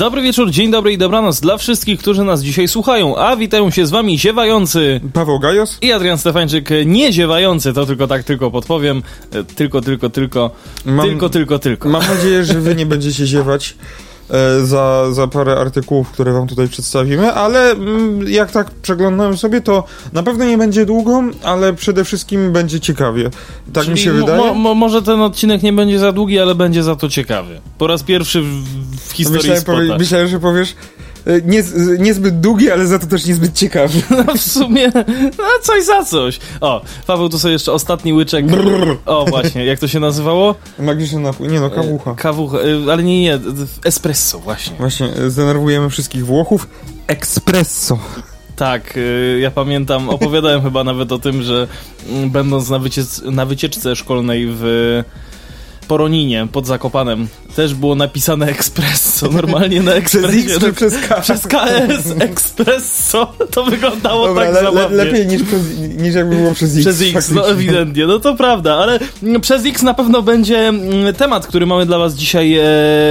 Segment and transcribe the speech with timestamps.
[0.00, 3.86] Dobry wieczór, dzień dobry i dobranoc dla wszystkich, którzy nas dzisiaj słuchają, a witają się
[3.86, 5.78] z wami ziewający Paweł Gajos?
[5.82, 10.50] i Adrian Stefańczyk, nie ziewający, to tylko tak tylko podpowiem, E, tylko, tylko, tylko,
[10.84, 11.88] Mam- tylko, tylko, tylko.
[11.88, 13.74] Mam nadzieję, że wy nie będziecie ziewać
[14.64, 19.84] za, za parę artykułów, które wam tutaj przedstawimy, ale mm, jak tak przeglądałem sobie, to
[20.12, 23.30] na pewno nie będzie długo, ale przede wszystkim będzie ciekawie.
[23.72, 24.38] Tak mi Czyli się mo- wydaje.
[24.38, 27.60] Mo, mo, może ten odcinek nie będzie za długi, ale będzie za to ciekawy.
[27.78, 28.64] Po raz pierwszy w,
[29.08, 30.74] w historii myślałem, powie, myślałem, że powiesz e,
[31.44, 31.62] nie,
[31.98, 34.02] niezbyt długi, ale za to też niezbyt ciekawy.
[34.26, 34.92] No w sumie,
[35.38, 36.38] no coś za coś.
[36.60, 38.46] O, Paweł, tu sobie jeszcze ostatni łyczek.
[38.46, 38.96] Brrr.
[39.06, 40.54] O, właśnie, jak to się nazywało?
[40.78, 41.48] Magiczny napój.
[41.48, 42.14] Nie no, kawucha.
[42.14, 43.38] Kawucha, e, ale nie, nie,
[43.84, 44.76] espresso właśnie.
[44.76, 46.66] Właśnie, e, zdenerwujemy wszystkich Włochów.
[47.06, 47.98] Espresso.
[48.56, 48.98] Tak,
[49.40, 51.68] ja pamiętam, opowiadałem chyba nawet o tym, że
[52.08, 54.64] mm, będąc na, wyciec na wycieczce szkolnej w
[55.88, 60.38] Poroninie pod Zakopanem też było napisane espresso, normalnie na Przez ekspresie.
[60.54, 61.20] X czy przez K?
[61.20, 64.96] Przez KS espresso to wyglądało Dobra, tak le, le, zabawnie.
[64.96, 66.80] lepiej niż, przez, niż jakby było przez X.
[66.80, 67.52] Przez X, no faktycznie.
[67.52, 71.86] ewidentnie, no to prawda, ale mm, przez X na pewno będzie mm, temat, który mamy
[71.86, 72.64] dla was dzisiaj e,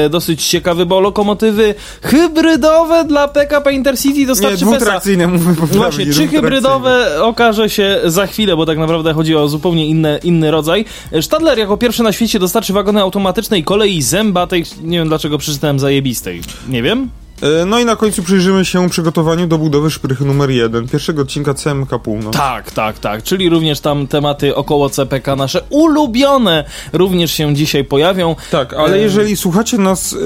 [0.09, 4.75] dosyć ciekawy, bo lokomotywy hybrydowe dla PKP Intercity Nie, dostarczy PESA.
[4.75, 5.77] dwutrakcyjne mówię poprawnie.
[5.77, 10.51] Właśnie, czy hybrydowe okaże się za chwilę, bo tak naprawdę chodzi o zupełnie inne, inny
[10.51, 10.85] rodzaj.
[11.21, 16.41] Stadler jako pierwszy na świecie dostarczy wagony automatycznej kolei zębatej, nie wiem dlaczego przeczytałem zajebistej,
[16.67, 17.09] nie wiem.
[17.41, 21.53] E, No i na końcu przyjrzymy się przygotowaniu do budowy szprychy numer 1, pierwszego odcinka
[21.53, 22.33] CMK Północ.
[22.33, 28.35] Tak, tak, tak, czyli również tam tematy około CPK nasze ulubione również się dzisiaj pojawią.
[28.51, 30.17] Tak, ale E, jeżeli słuchacie nas y,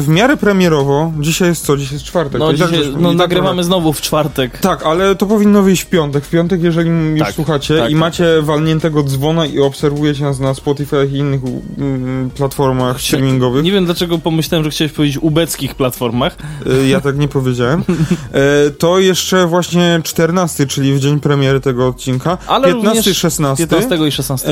[0.00, 1.76] w miarę premierowo, dzisiaj jest co?
[1.76, 2.38] Dzisiaj jest czwartek.
[2.38, 4.58] No tak dzisiaj, no tak nagrywamy znowu w czwartek.
[4.58, 6.24] Tak, ale to powinno wyjść w piątek.
[6.24, 8.00] W piątek, jeżeli już Tak, słuchacie tak, i tak.
[8.00, 11.40] macie walniętego dzwona i obserwujecie nas na Spotify i innych
[11.78, 16.36] mm, platformach streamingowych, Nie wiem dlaczego pomyślałem, że chciałeś powiedzieć ubeckich platformach.
[16.66, 17.84] Y, ja tak nie powiedziałem,
[18.32, 23.66] e, to jeszcze właśnie 14, czyli w dzień premiery tego odcinka, Ale 15, również 16.
[23.66, 24.48] 15 i 16.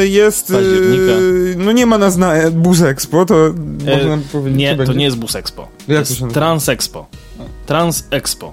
[0.00, 0.50] E, jest.
[0.50, 0.54] E,
[1.56, 3.34] no nie ma nas na e, Bus Expo, to
[3.96, 4.58] można powiedzieć.
[4.58, 5.68] nie, to nie jest Bus Expo.
[5.88, 6.26] Jak To?
[6.26, 7.06] Trans Expo.
[7.66, 8.52] Trans Expo.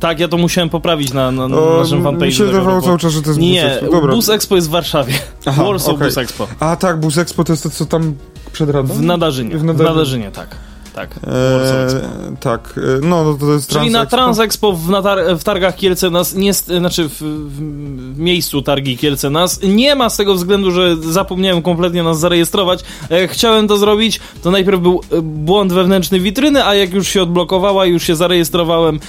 [0.00, 2.26] Tak, ja to musiałem poprawić na, na, na O, naszym fanpage'u.
[2.26, 3.90] mi się wydawało cały czas, że to jest Nie, Bus Expo.
[3.92, 4.14] Dobra.
[4.14, 5.12] Bus Expo jest w Warszawie.
[5.46, 6.06] Aha, Warsaw okej.
[6.08, 6.46] Bus Expo.
[6.60, 8.14] A tak, Bus Expo to jest to, co tam
[8.52, 8.94] przed radą?
[8.94, 9.56] W Nadarzynie.
[9.56, 9.90] W W Nadarzynie.
[9.90, 10.48] Nadarzynie, tak.
[10.94, 11.10] Tak.
[11.26, 14.16] E, tak, e, no no to jest Czyli na Expo.
[14.16, 18.96] Trans Expo w, na tar- w targach Kielce nas nie, znaczy w, w, miejscu targi
[18.96, 22.80] Kielce nas nie ma z tego względu, że zapomniałem kompletnie nas zarejestrować.
[23.10, 27.22] Jak chciałem to zrobić, to najpierw był e, błąd wewnętrzny witryny, a jak już się
[27.22, 29.00] odblokowała, już się zarejestrowałem,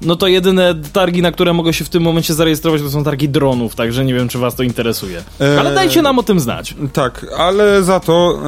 [0.00, 3.28] no to jedyne targi, na które mogę się w tym momencie zarejestrować, to są targi
[3.28, 5.22] dronów, także nie wiem, czy was to interesuje.
[5.40, 6.74] E, Ale dajcie nam o tym znać.
[6.92, 8.40] Tak, ale za to e,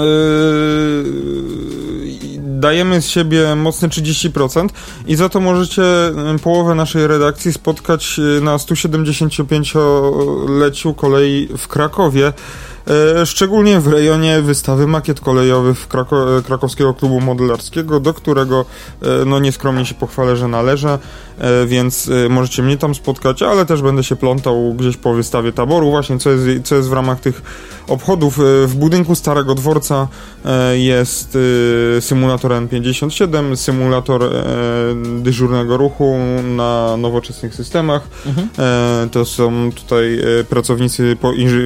[2.38, 4.68] dajemy z siebie mocne 30%
[5.06, 12.32] i za to możecie e, połowę naszej redakcji spotkać na 175-leciu kolei w Krakowie.
[13.24, 18.64] Szczególnie w rejonie wystawy makiet kolejowych w Krako Krakowskiego Klubu Modelarskiego, do którego
[19.26, 20.98] no nieskromnie się pochwalę, że należę,
[21.66, 25.90] więc e, możecie mnie tam spotkać, ale też będę się plątał gdzieś po wystawie taboru,
[25.90, 27.42] właśnie co jest, co jest w ramach tych
[27.88, 28.38] obchodów.
[28.38, 30.08] E, W budynku Starego Dworca
[30.44, 31.38] e, jest
[31.96, 34.28] e, symulator N57, symulator e,
[35.20, 38.02] dyżurnego ruchu na nowoczesnych systemach.
[38.26, 38.48] Mhm.
[38.58, 41.16] E, To są tutaj e, pracownicy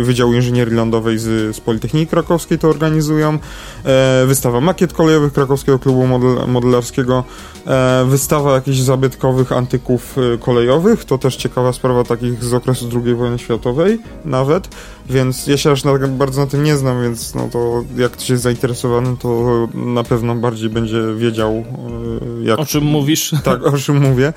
[0.03, 3.39] Wydziału Inżynierii Lądowej z, z Politechniki Krakowskiej to organizują.
[3.85, 7.25] E, Wystawa makiet kolejowych Krakowskiego Klubu Model, Modelarskiego.
[7.67, 11.05] E, Wystawa jakichś zabytkowych antyków e, kolejowych.
[11.05, 14.69] To też ciekawa sprawa takich z okresu II wojny światowej nawet.
[15.11, 18.31] Więc ja się aż na, bardzo na tym nie znam, więc no to jak ktoś
[18.31, 23.35] jest zainteresowany, to na pewno bardziej będzie wiedział e, jak O czym mówisz?
[23.45, 24.33] tak, o czym mówię.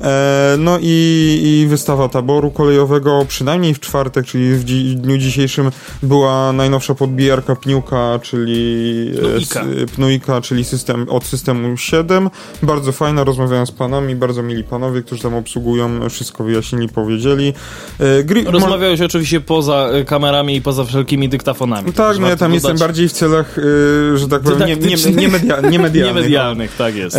[0.00, 5.70] E, no i, i wystawa taboru kolejowego, przynajmniej w czwartek, czyli w dzi dniu dzisiejszym,
[6.02, 9.60] była najnowsza podbijarka Pniuka, czyli e, Pnuika.
[9.62, 12.30] s- Pnuika, czyli system, od systemu 7.
[12.62, 17.54] Bardzo fajna, rozmawiałem z panami, bardzo mili panowie, którzy tam obsługują, wszystko wyjaśnili, powiedzieli.
[17.98, 21.92] E, gry, Rozmawiałeś oczywiście poza y, kamerami i poza wszelkimi dyktafonami.
[21.92, 24.96] tak, Też no ja tam jestem bardziej w celach, y, że tak powiem, nie, nie,
[25.12, 26.16] nie, media, nie medialnych.
[26.16, 27.18] Niemedialnych, tak jest.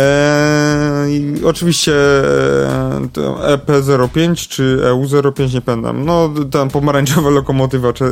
[1.44, 6.04] Oczywiście e, to EP05 czy EU05, nie pamiętam.
[6.04, 8.04] No, tam pomarańczowa lokomotywa cze,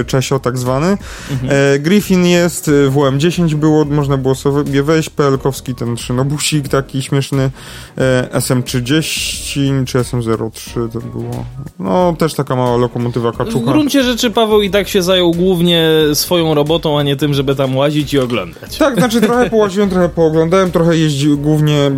[0.00, 0.98] e, Czesio tak zwany.
[1.30, 1.50] Mhm.
[1.74, 7.50] E, Griffin jest, e, WM10 było, można było sobie wejść, PLK-owski ten trzynobusik taki śmieszny,
[7.98, 8.28] e,
[8.64, 11.44] SM30 czy SM03 to było.
[11.78, 13.72] No, też taka mała lokomotywa W kaczucha.
[13.72, 17.76] gruncie rzeczy Paweł i tak się zajął głównie swoją robotą, a nie tym, żeby tam
[17.76, 18.78] łazić i oglądać.
[18.78, 21.90] Tak, znaczy trochę połaziłem, trochę pooglądałem, trochę jeździł, głównie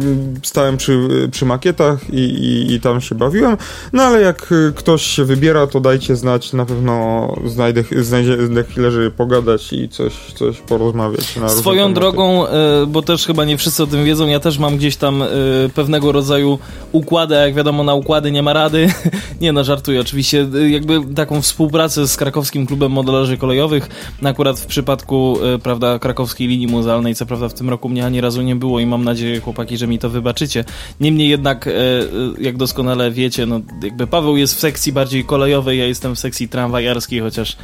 [0.43, 3.57] stałem przy, przy makietach i, i, i tam się bawiłem,
[3.93, 8.37] no ale jak ktoś się wybiera, to dajcie znać, na pewno znajdę, znajdzie
[8.69, 11.37] chwilę, żeby pogadać i coś, coś porozmawiać.
[11.37, 14.77] Na Swoją drogą, e, bo też chyba nie wszyscy o tym wiedzą, ja też mam
[14.77, 15.27] gdzieś tam e,
[15.75, 16.56] pewnego rodzaju
[16.93, 18.89] układy, a jak wiadomo na układy nie ma rady.
[19.41, 20.49] nie no, żartuję oczywiście.
[20.69, 23.89] Jakby taką współpracę z krakowskim klubem modelarzy kolejowych,
[24.25, 28.21] akurat w przypadku, e, prawda, krakowskiej linii muzealnej, co prawda w tym roku mnie ani
[28.21, 30.65] razu nie było i mam nadzieję, chłopaki, że mi to wybaczycie.
[31.01, 32.05] Niemniej jednak, e, e,
[32.41, 36.49] jak doskonale wiecie, no jakby Paweł jest w sekcji bardziej kolejowej, ja jestem w sekcji
[36.49, 37.57] tramwajarskiej, chociaż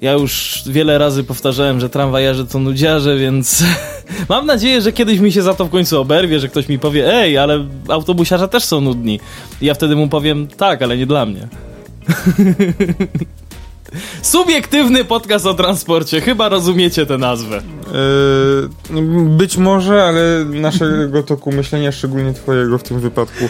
[0.00, 3.64] ja już wiele razy powtarzałem, że tramwajarze to nudziarze, więc
[4.28, 7.14] mam nadzieję, że kiedyś mi się za to w końcu oberwie, że ktoś mi powie,
[7.14, 9.20] ej, ale autobusiarze też są nudni.
[9.60, 11.48] I ja wtedy mu powiem, tak, ale nie dla mnie.
[14.22, 17.62] Subiektywny podcast o transporcie, chyba rozumiecie tę nazwę.
[17.92, 19.02] Yy,
[19.36, 23.44] być może, ale naszego toku myślenia, szczególnie twojego w tym wypadku.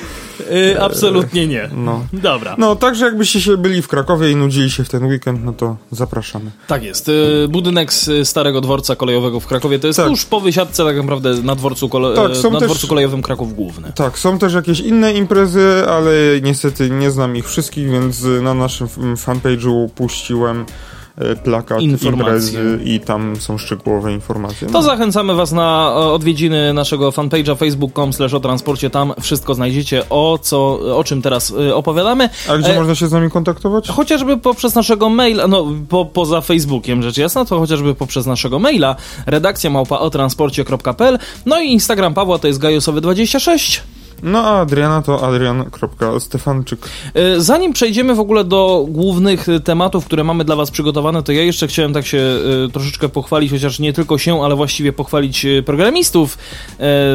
[0.50, 1.70] Yy, absolutnie nie.
[1.76, 2.06] No.
[2.12, 2.54] Dobra.
[2.58, 5.76] No, także jakbyście się byli w Krakowie i nudzili się w ten weekend, no to
[5.90, 6.50] zapraszamy.
[6.66, 7.10] Tak jest.
[7.48, 10.08] Budynek z Starego Dworca Kolejowego w Krakowie to jest Tak.
[10.08, 12.16] tuż po wysiadce tak naprawdę na dworcu, kole...
[12.16, 13.92] Tak, są na też- dworcu kolejowym Kraków Główny.
[13.94, 16.10] Tak, są też jakieś inne imprezy, ale
[16.42, 18.86] niestety nie znam ich wszystkich, więc na naszym
[19.16, 20.95] fanpage'u puściłem e,
[21.44, 22.18] plakat Informacje.
[22.60, 24.66] imprezy i tam są szczegółowe informacje.
[24.68, 24.82] To No.
[24.82, 28.90] zachęcamy Was na odwiedziny naszego fanpage'a facebook.com slash o transporcie.
[28.90, 32.28] Tam wszystko znajdziecie o, co, o czym teraz e, opowiadamy.
[32.50, 33.88] A gdzie e, można się z nami kontaktować?
[33.88, 38.96] Chociażby poprzez naszego maila, no po, poza Facebookiem rzecz jasna, to chociażby poprzez naszego maila
[39.26, 43.80] redakcja małpa o transporcie.pl no i Instagram Pawła to jest gajusowy26.
[44.22, 46.88] No a Adriana to adrian.stefanczyk.
[47.14, 51.32] E, Zanim przejdziemy w ogóle do głównych e, tematów, które mamy dla Was przygotowane, to
[51.32, 55.46] ja jeszcze chciałem tak się e, troszeczkę pochwalić, chociaż nie tylko się, ale właściwie pochwalić
[55.66, 56.38] programistów.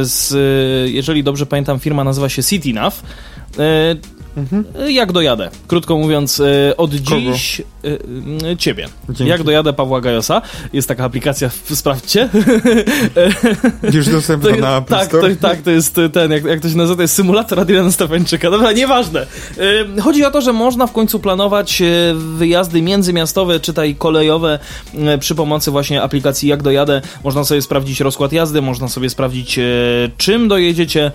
[0.01, 0.33] Z,
[0.92, 3.04] jeżeli dobrze pamiętam, firma nazywa się CityNav.
[4.38, 5.50] E, e, Jak dojadę?
[5.68, 7.62] Krótko mówiąc, e, od dziś
[8.51, 8.88] e, ciebie.
[9.10, 9.30] Dzięki.
[9.30, 10.42] Jak dojadę Pawła Gajosa?
[10.74, 12.30] Jest taka aplikacja, sprawdźcie.
[13.94, 16.78] Już dostępna jest, na Apple tak, to, tak, to jest ten, jak, jak to się
[16.78, 18.51] nazywa, to jest symulator Adriana Stefańczyka.
[18.51, 19.25] Dobra, nieważne.
[20.01, 21.81] Chodzi o to, że można w końcu planować
[22.16, 24.60] wyjazdy międzymiastowe, czytaj kolejowe,
[25.19, 27.01] przy pomocy właśnie aplikacji Jak Dojadę.
[27.24, 29.60] Można sobie sprawdzić rozkład jazdy, można sobie sprawdzić
[30.18, 31.12] czym dojedziecie,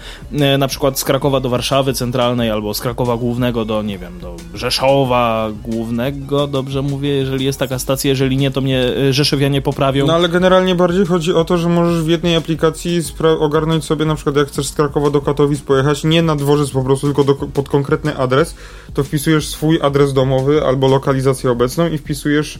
[0.59, 4.37] na przykład z Krakowa do Warszawy Centralnej, albo z Krakowa Głównego do, nie wiem, do
[4.55, 10.07] Rzeszowa Głównego, dobrze mówię, jeżeli jest taka stacja, jeżeli nie, to mnie e, Rzeszowianie poprawią.
[10.07, 13.03] No ale generalnie bardziej chodzi o to, że możesz w jednej aplikacji
[13.39, 16.83] ogarnąć sobie na przykład jak chcesz z Krakowa do Katowic pojechać, nie na dworzec po
[16.83, 18.55] prostu, tylko pod konkretny adres,
[18.95, 22.59] to wpisujesz swój adres domowy albo lokalizację obecną i wpisujesz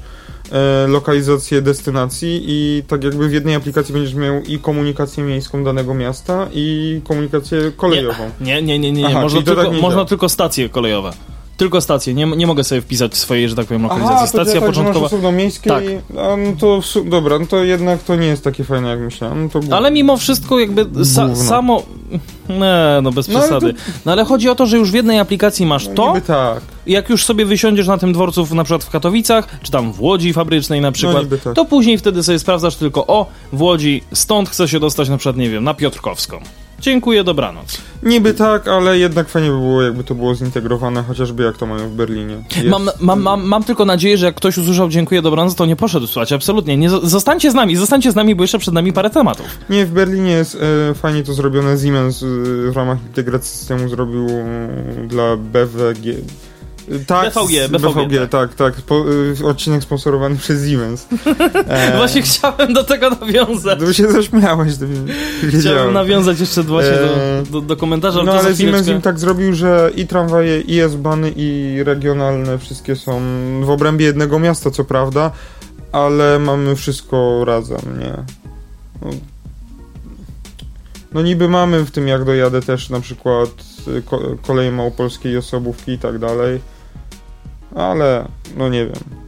[0.87, 6.49] lokalizację destynacji i tak jakby w jednej aplikacji będziesz miał i komunikację miejską danego miasta
[6.53, 8.31] i komunikację kolejową.
[8.41, 9.07] Nie, nie, nie, nie, nie.
[9.07, 11.13] Aha, można, tylko, tak nie można tylko stacje kolejowe.
[11.57, 14.15] Tylko stacje, nie, nie mogę sobie wpisać swojej, że tak powiem, lokalizacji.
[14.17, 15.33] Aha, to Stacja tak, masz początkowa.
[15.33, 15.85] miejskie Tak.
[15.85, 19.51] i, a, no to dobra, no to jednak to nie jest takie fajne jak myślałem.
[19.69, 19.77] No.
[19.77, 21.83] Ale mimo wszystko jakby sa, samo...
[22.49, 23.75] Nie, no bez No, ale przesady.
[23.75, 26.21] to- No ale chodzi o to, że już w jednej aplikacji masz no, to, Niby
[26.21, 26.61] tak.
[26.87, 30.33] jak już sobie wysiądziesz na tym dworcu na przykład w Katowicach, czy tam w Łodzi
[30.33, 31.55] fabrycznej na przykład, No, tak.
[31.55, 35.37] to później wtedy sobie sprawdzasz tylko o, w Łodzi, stąd chcę się dostać na przykład,
[35.37, 36.39] nie wiem, na Piotrkowską.
[36.81, 37.79] Dziękuję, dobranoc.
[38.03, 41.89] Niby tak, ale jednak fajnie by było, jakby to było zintegrowane, chociażby jak to mają
[41.89, 42.37] w Berlinie.
[42.57, 45.77] Jest- Mam, mam, mam, mam tylko nadzieję, że jak ktoś usłyszał dziękuję, dobranoc, to nie
[45.77, 46.77] poszedł słuchać, absolutnie.
[46.77, 49.47] Nie, zostańcie z nami, zostańcie z nami, bo jeszcze przed nami parę tematów.
[49.71, 50.59] Nie, w Berlinie jest
[50.91, 51.79] e, fajnie to zrobione.
[51.79, 52.27] Siemens e,
[52.71, 56.07] w ramach integracji systemu zrobił e, dla BWG.
[56.93, 58.75] E, Tak, BVG, z- BVG, tak, tak.
[58.75, 59.05] Po,
[59.43, 61.07] e, odcinek sponsorowany przez Siemens.
[61.69, 63.79] E, Właśnie chciałem do tego nawiązać.
[63.81, 64.85] To się zaśmiałeś, to
[65.61, 69.55] Chciałem nawiązać jeszcze właśnie Eee, do, do, do komentarza, No ale Siemens im tak zrobił,
[69.55, 73.21] że i tramwaje, i S-bany, i regionalne wszystkie są
[73.63, 75.31] w obrębie jednego miasta, co prawda,
[75.93, 78.13] ale mamy wszystko razem, nie?
[79.03, 79.11] No,
[81.13, 83.49] no niby mamy w tym jak dojadę też na przykład
[83.89, 86.61] y, ko koleje małopolskie i osobówki i tak dalej,
[87.77, 88.25] ale
[88.57, 89.26] no nie wiem.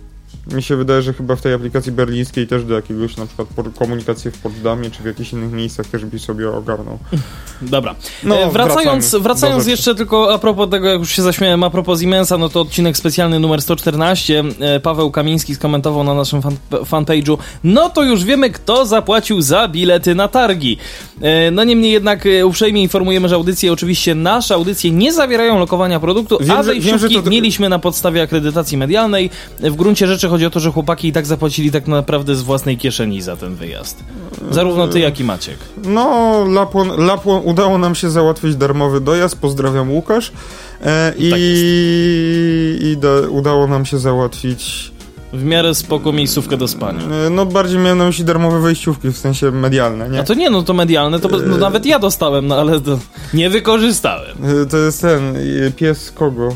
[0.52, 4.30] Mi się wydaje, że chyba w tej aplikacji berlińskiej też do jakiegoś na przykład komunikacji
[4.30, 6.98] w Potsdamie czy w jakichś innych miejscach też by sobie ogarnął.
[7.62, 7.94] Dobra.
[8.24, 9.70] No, e, wracając wracając rzeczy.
[9.70, 12.96] jeszcze tylko a propos tego, jak już się zaśmiałem, a propos Siemensa, no to odcinek
[12.96, 14.44] specjalny numer 114.
[14.60, 17.38] E, Paweł Kamiński skomentował na naszym fan, fanpage'u.
[17.64, 20.78] No to już wiemy, kto zapłacił za bilety na targi.
[21.20, 26.38] E, no niemniej jednak uprzejmie informujemy, że audycje, oczywiście nasze audycje nie zawierają lokowania produktu,
[26.40, 29.30] Wiem, a wejściówki to- mieliśmy na podstawie akredytacji medialnej.
[29.60, 32.76] W gruncie rzeczy chodzi o to, że chłopaki i tak zapłacili tak naprawdę z własnej
[32.78, 34.04] kieszeni za ten wyjazd.
[34.50, 35.56] Zarówno ty, jak i Maciek.
[35.84, 40.32] No, Lapłon, Lapłon udało nam się załatwić darmowy dojazd, pozdrawiam Łukasz.
[40.84, 44.92] E, I, Tak i da, udało nam się załatwić.
[45.32, 47.00] W miarę spoko miejscówkę do spania.
[47.26, 50.20] E, no, bardziej miałem na myśli darmowe wejściówki, w sensie medialne, nie?
[50.20, 51.60] A to nie, no to medialne, to no, Eee.
[51.60, 52.80] nawet ja dostałem, no ale
[53.34, 54.36] nie wykorzystałem.
[54.62, 56.48] E, To jest ten, e, pies kogo?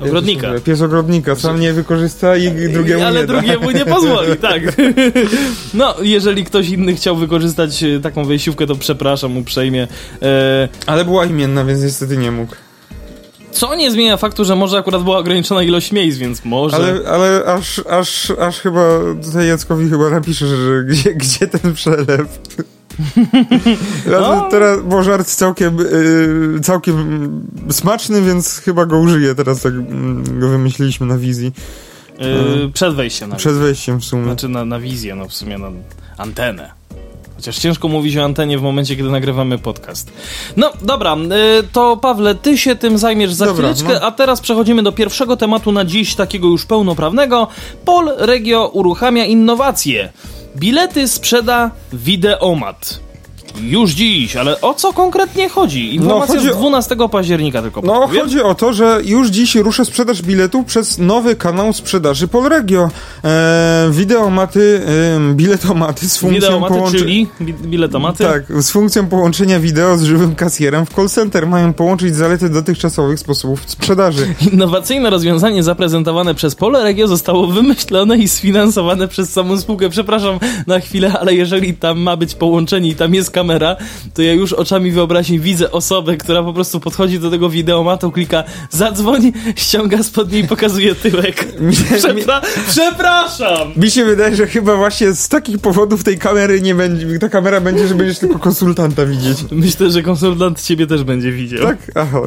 [0.00, 0.48] Ogrodnika.
[0.64, 4.62] Pies ogrodnika, sam nie wykorzysta i drugiemu ale nie drugiemu nie pozwoli, tak.
[5.74, 9.88] No, jeżeli ktoś inny chciał wykorzystać e, taką wejściówkę, to przepraszam uprzejmie.
[10.22, 12.54] E, Ale była imienna, więc niestety nie mógł.
[13.52, 16.76] co nie zmienia faktu, że może akurat była ograniczona ilość miejsc, więc może...
[16.76, 22.38] Ale, ale aż, aż, aż chyba tutaj Jackowi chyba napisze, że gdzie, gdzie ten przelew.
[24.10, 24.48] No.
[24.50, 29.34] Teraz, bo żart całkiem, yy, całkiem smaczny, więc chyba go użyję.
[29.34, 31.52] Teraz tak mm, go wymyśliliśmy na wizji.
[32.18, 34.24] e, przed wejściem na Przed wejściem w sumie.
[34.24, 35.70] Znaczy na, na wizję, no w sumie na
[36.16, 36.70] antenę.
[37.36, 40.12] Chociaż ciężko mówić o antenie w momencie, kiedy nagrywamy podcast.
[40.56, 41.16] No dobra,
[41.60, 44.06] y, to Pawle, ty się tym zajmiesz za Dobra, chwileczkę, no.
[44.06, 47.48] a teraz przechodzimy do pierwszego tematu na dziś, takiego już pełnoprawnego.
[47.84, 50.12] Pol Regio uruchamia innowacje.
[50.54, 53.07] Bilety sprzeda Videomat.
[53.62, 55.94] Już dziś, ale o co konkretnie chodzi?
[55.94, 58.22] Informacja No, chodzi z o- 12 października tylko No, powiem.
[58.22, 62.90] chodzi o to, że już dziś ruszy sprzedaż biletów przez nowy kanał sprzedaży Polregio.
[63.24, 64.82] E, wideomaty,
[65.30, 67.02] e, biletomaty z funkcją Wideomaty, połączenia.
[67.02, 68.24] czyli bi- biletomaty.
[68.24, 73.18] Tak, z funkcją połączenia wideo z żywym kasjerem w call center mają połączyć zalety dotychczasowych
[73.20, 74.34] sposobów sprzedaży.
[74.52, 79.88] Innowacyjne rozwiązanie zaprezentowane przez Pole Regio zostało wymyślone i sfinansowane przez samą spółkę.
[79.88, 83.76] Przepraszam na chwilę, ale jeżeli tam ma być połączenie i tam jest kamera,
[84.14, 88.44] to ja już oczami wyobraźni widzę osobę, która po prostu podchodzi do tego wideomatu, klika
[88.70, 91.46] zadzwoń, ściąga spodnie i pokazuje tyłek.
[91.98, 93.72] Przepra- przepraszam!
[93.76, 97.60] mi się wydaje, że chyba właśnie z takich powodów tej kamery nie będzie, ta kamera
[97.60, 99.38] będzie, że będziesz tylko konsultanta widzieć.
[99.50, 101.66] Myślę, że konsultant ciebie też będzie widział.
[101.66, 101.78] Tak?
[101.94, 102.20] Aha.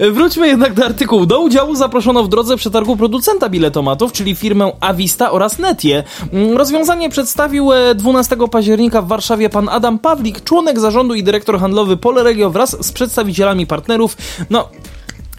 [0.00, 0.12] No.
[0.12, 1.26] Wróćmy jednak do artykułu.
[1.26, 6.04] Do udziału zaproszono w drodze przetargu producenta biletomatów, czyli firmę Avista oraz Netie.
[6.32, 11.60] Mm, Rozwiązanie przedstawił e, 12 października w Warszawie pan Adam Pawlik, członek zarządu i dyrektor
[11.60, 14.16] handlowy Poleregio wraz z przedstawicielami partnerów.
[14.50, 14.68] No,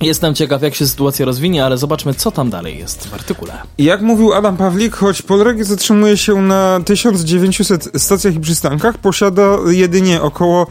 [0.02, 3.54] jestem ciekaw jak się sytuacja rozwinie, ale zobaczmy co tam dalej jest w artykule.
[3.78, 10.22] Jak mówił Adam Pawlik, choć Polregio zatrzymuje się na 1900 stacjach i przystankach, posiada jedynie
[10.22, 10.68] około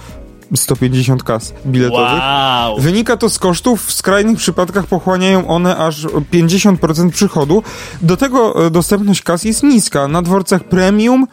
[0.54, 2.22] 150 kas biletowych.
[2.22, 2.80] Wow!
[2.80, 7.62] Wynika to z kosztów, w skrajnych przypadkach pochłaniają one aż 50% przychodu.
[8.02, 10.08] Do tego e, dostępność kas jest niska.
[10.08, 11.26] Na dworcach premium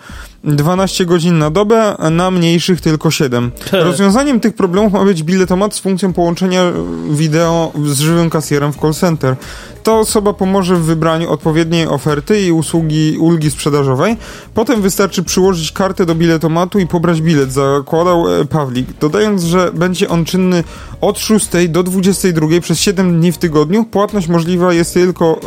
[0.43, 3.51] 12 godzin na dobę, na mniejszych tylko 7.
[3.71, 6.63] Rozwiązaniem tych problemów ma być biletomat z funkcją połączenia
[7.09, 9.35] wideo z żywym kasjerem w call center.
[9.83, 14.17] Ta osoba pomoże w wybraniu odpowiedniej oferty i usługi ulgi sprzedażowej.
[14.53, 20.09] Potem wystarczy przyłożyć kartę do biletomatu i pobrać bilet, zakładał e, Pawlik, dodając, że będzie
[20.09, 20.63] on czynny
[21.01, 23.85] od 6 do 22 przez 7 dni w tygodniu.
[23.85, 25.39] Płatność możliwa jest tylko,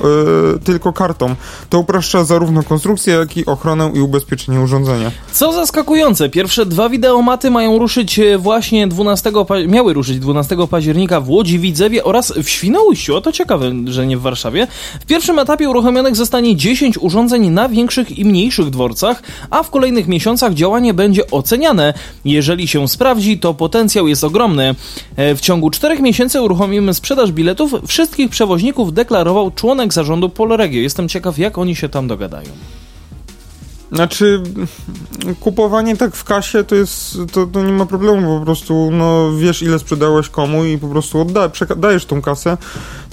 [0.54, 1.34] e, tylko kartą.
[1.70, 4.85] To upraszcza zarówno konstrukcję, jak i ochronę i ubezpieczenie urządzenia.
[5.32, 11.20] Co zaskakujące, pierwsze dwa wideomaty mają ruszyć e, właśnie 12, pa- miały ruszyć 12 października
[11.20, 13.16] w Łodzi, Widzewie oraz w Świnoujściu.
[13.16, 14.66] O to ciekawe, że nie w Warszawie.
[15.00, 20.08] W pierwszym etapie uruchomionych zostanie 10 urządzeń na większych i mniejszych dworcach, a w kolejnych
[20.08, 21.94] miesiącach działanie będzie oceniane.
[22.24, 24.74] Jeżeli się sprawdzi, to potencjał jest ogromny.
[25.16, 27.72] E, W ciągu 4 miesięcy uruchomimy sprzedaż biletów.
[27.86, 30.80] Wszystkich przewoźników deklarował członek zarządu Polregio.
[30.80, 32.48] Jestem ciekaw, jak oni się tam dogadają.
[33.92, 34.42] Znaczy,
[35.40, 39.62] kupowanie tak w kasie to jest, to, to nie ma problemu, po prostu, no, wiesz
[39.62, 42.56] ile sprzedałeś komu i po prostu odda, dajesz tą kasę.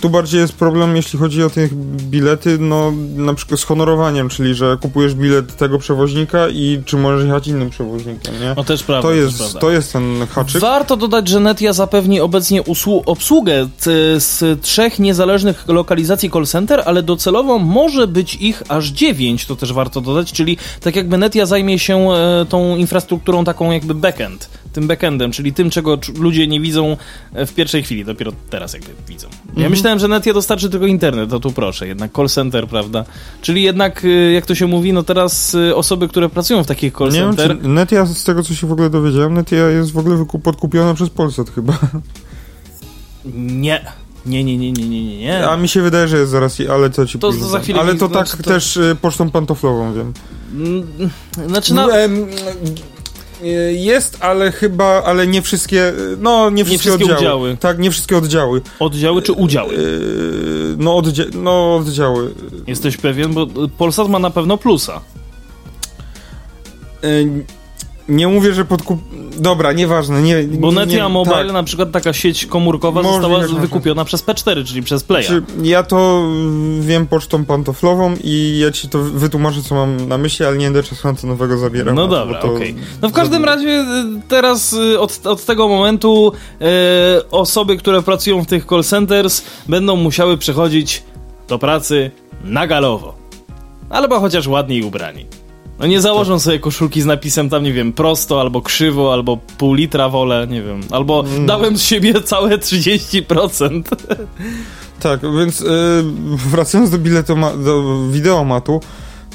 [0.01, 4.55] Tu bardziej jest problem, jeśli chodzi o te bilety, no, na przykład z honorowaniem, czyli,
[4.55, 8.53] że kupujesz bilet tego przewoźnika i czy możesz jechać innym przewoźnikiem, nie?
[8.57, 9.07] No też prawda.
[9.07, 9.59] To jest, prawda.
[9.59, 10.61] to jest ten haczyk.
[10.61, 12.61] Warto dodać, że Netia zapewni obecnie
[13.05, 19.45] obsługę t- z trzech niezależnych lokalizacji call center, ale docelowo może być ich aż dziewięć,
[19.45, 23.95] to też warto dodać, czyli tak jakby Netia zajmie się e, tą infrastrukturą taką jakby
[23.95, 26.97] backend, tym backendem, czyli tym, czego cz- ludzie nie widzą
[27.33, 29.27] e, w pierwszej chwili, dopiero teraz jakby widzą.
[29.45, 29.71] Ja Mhm.
[29.71, 33.05] myślałem, że Netia dostarczy tylko internet, to tu proszę, jednak call center, prawda?
[33.41, 37.09] Czyli jednak, e, jak to się mówi, no teraz osoby, które pracują w takich call
[37.09, 37.61] Nie wiem, center...
[37.61, 41.09] czy Netia, z tego co się w ogóle dowiedziałem, Netia jest w ogóle podkupiona przez
[41.09, 41.77] Polsat chyba.
[43.35, 43.85] Nie.
[44.25, 45.49] Nie, nie, nie, nie, nie, nie, nie.
[45.49, 47.93] A mi się wydaje, że jest zaraz, ale to ci To- później za chwilę Ale
[47.93, 50.13] mi- to tak znaczy to- też y, pocztą pantoflową wiem.
[50.53, 50.87] Mm,
[51.47, 52.25] Znaczy, no, Em,
[53.43, 57.17] y, Jest, ale chyba, ale nie wszystkie, y, no nie wszystkie, wszystkie oddziały.
[57.19, 57.57] oddziały.
[57.57, 58.61] Tak, nie wszystkie oddziały.
[58.79, 59.73] oddziały czy udziały?
[59.75, 62.33] Y, No, oddzia no oddziały.
[62.67, 65.01] Jesteś pewien, bo Polsat ma na pewno plusa.
[68.09, 68.99] Nie mówię, że podkup...
[69.37, 70.21] Dobra, nieważne.
[70.21, 71.53] Nie, Bo nie, Netia nie, Mobile, tak.
[71.53, 75.23] na przykład taka sieć komórkowa Możliwe, została wykupiona przez P4, czyli przez Playa.
[75.23, 76.23] Czy ja to
[76.79, 80.83] wiem pocztą pantoflową i ja ci to wytłumaczę, co mam na myśli, ale nie będę
[80.83, 81.95] czasu antenowego zabierał.
[81.95, 82.75] No na to, dobra, okej.
[83.01, 86.31] No w każdym razie y, teraz y, od, od tego momentu
[86.61, 86.65] y,
[87.29, 91.03] osoby, które pracują w tych call centers będą musiały przechodzić
[91.47, 92.11] do pracy
[92.43, 93.15] na galowo.
[93.89, 95.25] Albo chociaż ładniej ubrani.
[95.83, 99.73] No nie założą sobie koszulki z napisem tam, nie wiem, prosto, albo krzywo, albo pół
[99.73, 100.81] litra wolę, nie wiem.
[100.91, 101.45] Albo Mm.
[101.45, 103.83] dałem z siebie całe 30%.
[104.99, 105.65] Tak, więc y,
[106.51, 108.81] wracając do biletoma, do wideomatu,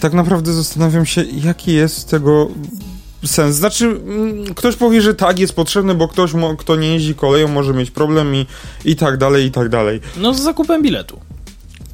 [0.01, 2.49] tak naprawdę zastanawiam się, jaki jest tego
[3.25, 3.57] sens.
[3.57, 7.75] Znaczy, mm, ktoś powie, że tak, jest potrzebny, bo ktoś, kto nie jeździ koleją, może
[7.75, 8.47] mieć problem i,
[8.85, 10.01] i tak dalej, i tak dalej.
[10.17, 11.19] No z zakupem biletu.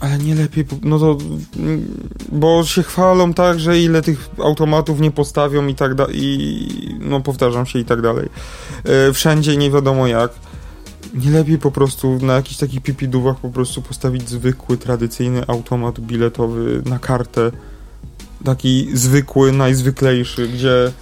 [0.05, 1.19] Ale nie lepiej, no to,
[1.57, 6.69] mm, bo się chwalą tak, że ile tych automatów nie postawią i tak dalej, i
[7.01, 8.29] no powtarzam się i tak dalej.
[8.85, 10.31] E, Wszędzie nie wiadomo jak.
[11.15, 16.83] Nie lepiej po prostu na jakichś takich pipidówach po prostu postawić zwykły, tradycyjny automat biletowy
[16.85, 17.51] na kartę.
[18.45, 20.93] Taki zwykły, najzwyklejszy, gdzie...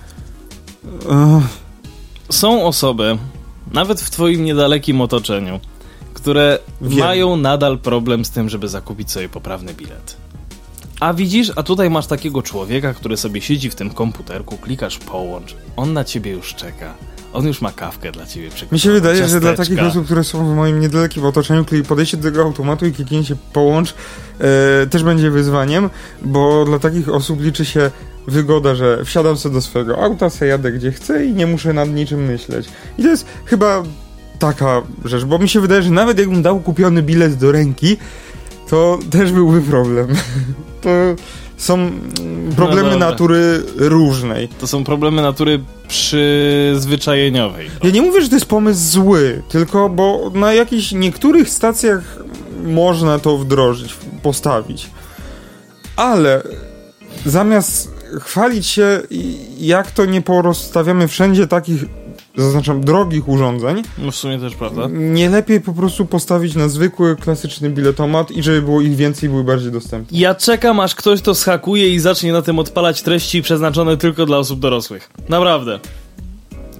[1.04, 1.44] Ech,
[2.30, 3.18] Są osoby,
[3.72, 5.60] nawet w twoim niedalekim otoczeniu,
[6.22, 6.98] które Wiem.
[6.98, 10.16] mają nadal problem z tym, żeby zakupić sobie poprawny bilet.
[11.00, 15.56] A widzisz, a tutaj masz takiego człowieka, który sobie siedzi w tym komputerku, klikasz połącz,
[15.76, 16.94] on na ciebie już czeka.
[17.32, 19.86] On już ma kawkę dla ciebie Mi się wydaje, że dla takich ciasteczka.
[19.86, 23.94] osób, które są w moim niedalekim otoczeniu, kiedy podejście do tego automatu i kliknięcie połącz
[24.40, 25.90] e, też będzie wyzwaniem,
[26.22, 27.90] bo dla takich osób liczy się
[28.26, 31.88] wygoda, że wsiadam sobie do swojego auta, se jadę gdzie chcę i nie muszę nad
[31.88, 32.68] niczym myśleć.
[32.98, 33.82] I to jest chyba
[34.38, 37.96] taka rzecz, bo mi się wydaje, że nawet jakbym dał kupiony bilet do ręki,
[38.68, 40.08] to też byłby problem.
[40.82, 40.90] to
[41.56, 41.90] są
[42.56, 43.10] problemy dobra.
[43.10, 44.48] natury różnej.
[44.48, 47.70] To są problemy natury przyzwyczajeniowej.
[47.82, 52.18] Ja nie mówię, że to jest pomysł zły, tylko bo na jakichś niektórych stacjach
[52.64, 54.90] można to wdrożyć, postawić.
[55.96, 56.42] Ale
[57.26, 57.90] zamiast
[58.20, 59.02] chwalić się,
[59.58, 61.84] jak to nie porozstawiamy wszędzie takich,
[62.36, 64.88] zaznaczam, drogich urządzeń, No w sumie też prawda.
[64.90, 69.44] nie lepiej po prostu postawić na zwykły, klasyczny biletomat i żeby było ich więcej, były
[69.44, 70.18] bardziej dostępne.
[70.18, 74.38] Ja czekam, aż ktoś to schakuje i zacznie na tym odpalać treści przeznaczone tylko dla
[74.38, 75.10] osób dorosłych.
[75.28, 75.80] Naprawdę.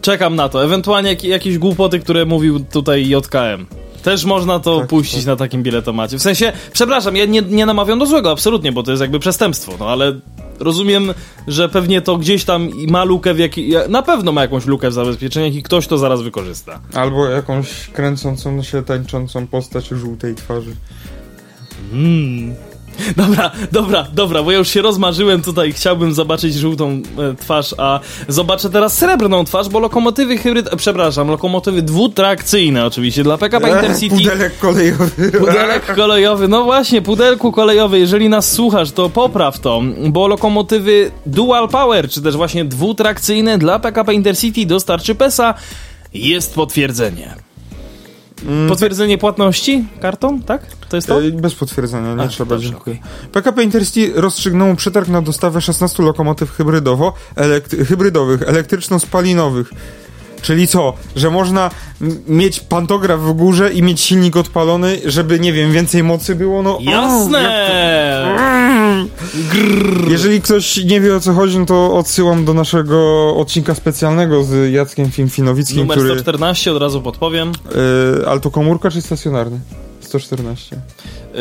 [0.00, 0.64] Czekam na to.
[0.64, 3.66] Ewentualnie jak, jakieś głupoty, które mówił tutaj JKM.
[4.02, 5.26] Też można to Tak, puścić tak.
[5.26, 6.18] na takim biletomacie.
[6.18, 9.72] W sensie, przepraszam, ja nie, nie namawiam do złego, absolutnie, bo to jest jakby przestępstwo,
[9.80, 10.20] no ale
[10.60, 11.14] rozumiem,
[11.48, 13.72] że pewnie to gdzieś tam ma lukę w jakiej...
[13.88, 16.80] Na pewno ma jakąś lukę w zabezpieczeniach i ktoś to zaraz wykorzysta.
[16.94, 20.74] Albo jakąś kręcącą się, tańczącą postać żółtej twarzy.
[21.92, 22.54] Mm.
[23.16, 28.00] Dobra, dobra, dobra, bo ja już się rozmarzyłem tutaj, chciałbym zobaczyć żółtą e, twarz, a
[28.28, 34.16] zobaczę teraz srebrną twarz, bo lokomotywy hybryd, e, przepraszam, lokomotywy dwutrakcyjne oczywiście dla PKP Intercity.
[34.16, 35.30] Pudelek kolejowy.
[35.38, 41.68] Pudelek kolejowy, no właśnie, pudelku kolejowy, jeżeli nas słuchasz, to popraw to, bo lokomotywy Dual
[41.68, 45.54] Power, czy też właśnie dwutrakcyjne dla PKP Intercity dostarczy PESA,
[46.14, 47.34] jest potwierdzenie.
[48.46, 48.68] Mm.
[48.68, 50.62] Potwierdzenie płatności kartą, tak?
[50.88, 51.22] To jest to?
[51.24, 52.98] E, Bez potwierdzenia, nie A, trzeba, dobrze, dziękuję.
[53.32, 59.64] PKP Intercity rozstrzygnął przetarg na dostawę 16 lokomotyw hybrydowo, elekt- hybrydowych, elektryczno-spalinowych.
[60.42, 60.92] Czyli co?
[61.16, 61.70] Że można
[62.28, 66.62] mieć pantograf w górze i mieć silnik odpalony, żeby, nie wiem, więcej mocy było?
[66.62, 67.42] No, o, Jasne!
[68.46, 74.44] to- Jeżeli ktoś nie wie o co chodzi, no to odsyłam do naszego odcinka specjalnego
[74.44, 76.10] z Jackiem Finfinowickim, Numer który...
[76.14, 77.52] 114, od razu podpowiem.
[78.22, 79.60] Y, ale to komórka czy stacjonarny?
[80.00, 80.76] 114.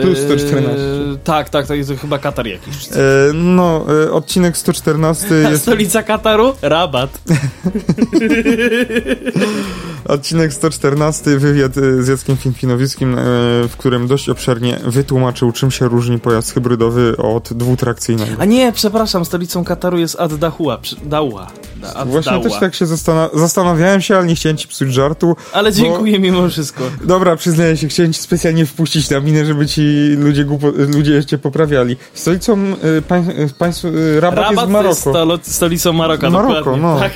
[0.02, 0.78] Plus 114.
[0.78, 2.76] Yy, tak, tak, to jest chyba Katar jakiś.
[2.92, 2.96] E,
[3.34, 5.62] no, e, odcinek 114 jest...
[5.62, 6.56] Stolica Kataru?
[6.62, 7.22] Rabat.
[10.06, 13.16] Odcinek 114, wywiad z Jackiem Finfinowickim,
[13.70, 18.32] w którym dość obszernie wytłumaczył, czym się różni pojazd hybrydowy od dwutrakcyjnego.
[18.40, 20.80] A nie, przepraszam, stolicą Kataru jest Ad Dahua.
[21.04, 21.48] Dahua.
[21.96, 25.36] Ad Właśnie też tak się zastan zastanawiałem się, ale nie chciałem ci psuć żartu.
[25.54, 26.20] Ale dziękuję bo...
[26.20, 26.84] mimo wszystko.
[27.04, 29.81] Dobra, przyznaję się, chciałem ci specjalnie wpuścić na minę, żeby ci
[30.20, 30.68] ludzie, głupo...
[30.96, 31.98] ludzie cię poprawiali.
[32.14, 32.58] Stolicą
[32.98, 33.26] y, pań...
[33.58, 33.86] państw...
[33.86, 34.90] Y, Rabat, Rabat jest Maroko.
[34.90, 35.40] jest stolo...
[35.42, 36.82] stolicą Maroka, Maroko, dokładnie.
[36.82, 37.00] no.
[37.00, 37.12] Tak,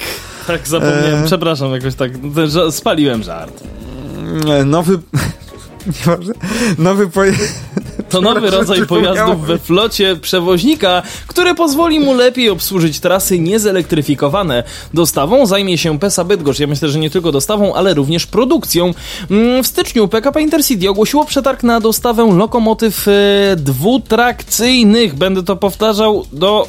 [0.47, 1.23] tak zapomniałem.
[1.23, 1.25] E...
[1.25, 2.11] Przepraszam, jakoś tak
[2.71, 3.63] spaliłem żart.
[4.65, 4.99] Nowy...
[5.87, 6.33] Nieważne.
[6.77, 7.61] Nowy pojazd...
[8.15, 14.63] To nowy rodzaj pojazdów we flocie przewoźnika, który pozwoli mu lepiej obsłużyć trasy niezelektryfikowane.
[14.93, 16.59] Dostawą zajmie się PESA Bydgoszcz.
[16.59, 18.93] Ja myślę, że nie tylko dostawą, ale również produkcją.
[19.31, 23.11] Mm, w styczniu PKP Intercity ogłosiło przetarg na dostawę lokomotyw e,
[23.55, 25.15] dwutrakcyjnych.
[25.15, 26.67] Będę to powtarzał do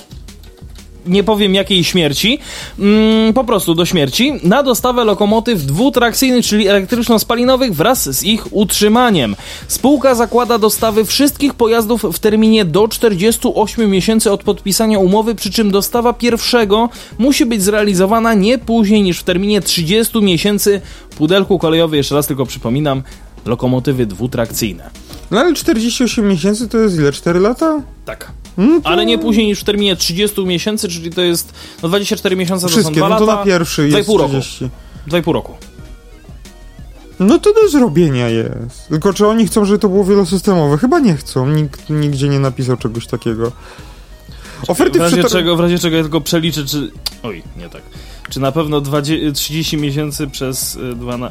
[1.06, 2.38] nie powiem jakiej śmierci,
[2.78, 9.36] mm, po prostu do śmierci, na dostawę lokomotyw dwutrakcyjnych, czyli elektryczno-spalinowych wraz z ich utrzymaniem.
[9.68, 15.70] Spółka zakłada dostawy wszystkich pojazdów w terminie do 48 miesięcy od podpisania umowy, przy czym
[15.70, 16.88] dostawa pierwszego
[17.18, 20.80] musi być zrealizowana nie później niż w terminie 30 miesięcy.
[21.18, 23.02] Pudelku kolejowy, jeszcze raz tylko przypominam,
[23.44, 24.90] lokomotywy dwutrakcyjne.
[25.30, 27.12] No ale 48 miesięcy to jest ile?
[27.12, 27.82] 4 lata?
[28.04, 28.32] Tak.
[28.56, 28.88] Hmm, to...
[28.88, 32.94] Ale nie później niż w terminie 30 miesięcy, czyli to jest no 24 miesiące Wszystkie,
[32.94, 33.38] to są 2 no to lata.
[33.38, 34.30] na pierwszy jest 2,5 roku.
[34.30, 34.68] 30.
[35.08, 35.52] 2,5 roku.
[37.20, 38.88] No to do zrobienia jest.
[38.88, 40.78] Tylko czy oni chcą, żeby to było wielosystemowe?
[40.78, 41.48] Chyba nie chcą.
[41.48, 43.52] Nikt nigdzie nie napisał czegoś takiego.
[44.68, 46.90] Oferty w razie, przetar- czego, w razie czego ja tylko przeliczę, czy...
[47.22, 47.82] Oj, nie tak.
[48.30, 51.30] Czy na pewno 20, 30 miesięcy przez 12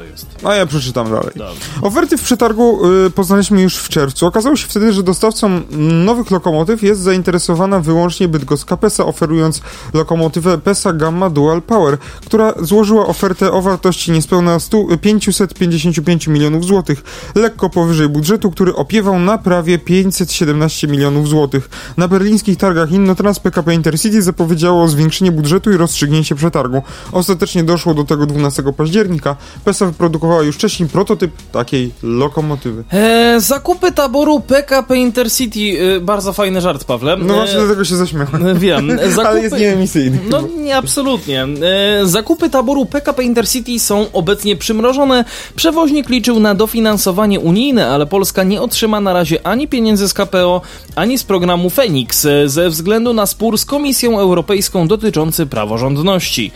[0.00, 0.26] co jest.
[0.44, 1.30] A ja przeczytam dalej.
[1.36, 1.60] Dobrze.
[1.82, 4.26] Oferty w przetargu y, poznaliśmy już w czerwcu.
[4.26, 5.60] Okazało się wtedy, że dostawcą
[6.04, 9.60] nowych lokomotyw jest zainteresowana wyłącznie Bydgoska PESA, oferując
[9.94, 17.02] lokomotywę PESA Gamma Dual Power, która złożyła ofertę o wartości niespełna 100, 555 milionów złotych,
[17.34, 21.70] lekko powyżej budżetu, który opiewał na prawie 517 milionów złotych.
[21.96, 26.82] Na berlińskich targach Innotrans PKP Intercity zapowiedziało zwiększenie budżetu i rozstrzygnięcie przetargu.
[27.12, 29.36] Ostatecznie doszło do tego 12 października.
[29.64, 32.84] PESA wyprodukowała już wcześniej prototyp takiej lokomotywy.
[32.92, 35.60] Eee, zakupy taboru PKP Intercity.
[35.60, 37.16] Eee, bardzo fajny żart, Pawle.
[37.16, 38.58] No właśnie eee, dlatego się zaśmiałem.
[38.58, 38.98] Wiem.
[38.98, 39.28] Zakupy...
[39.30, 40.18] Ale jest nieemisyjny.
[40.30, 41.42] No nie, absolutnie.
[41.42, 45.24] Eee, zakupy taboru PKP Intercity są obecnie przymrożone.
[45.56, 50.60] Przewoźnik liczył na dofinansowanie unijne, ale Polska nie otrzyma na razie ani pieniędzy z KPO,
[50.96, 56.52] ani z programu Fenix, ze względu na spór z Komisją Europejską dotyczący praworządności.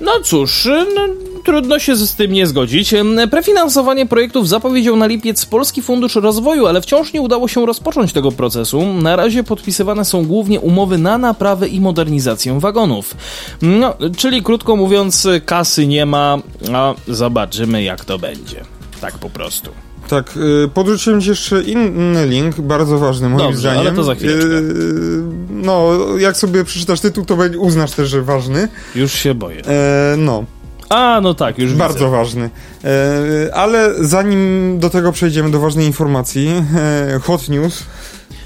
[0.00, 1.02] No cóż, no,
[1.44, 2.94] trudno się z tym nie zgodzić.
[3.30, 8.32] Prefinansowanie projektów zapowiedział na lipiec Polski Fundusz Rozwoju, ale wciąż nie udało się rozpocząć tego
[8.32, 8.92] procesu.
[8.92, 13.16] Na razie podpisywane są głównie umowy na naprawę i modernizację wagonów.
[13.62, 16.38] No, czyli krótko mówiąc, kasy nie ma,
[16.72, 18.64] a zobaczymy jak to będzie.
[19.00, 19.70] Tak po prostu.
[20.08, 23.80] Tak, yy, podrzuciłem ci jeszcze inny link, bardzo ważny moim Dobrze, zdaniem.
[23.80, 24.48] ale to za chwileczkę.
[24.48, 28.68] Yy, no, jak sobie przeczytasz tytuł, to uznasz też, że ważny.
[28.94, 29.56] Już się boję.
[29.56, 30.44] Yy, no.
[30.88, 32.10] A, no tak, już Bardzo widzę.
[32.10, 32.50] ważny.
[32.84, 37.82] E, ale zanim do tego przejdziemy, do ważnej informacji, e, hot news.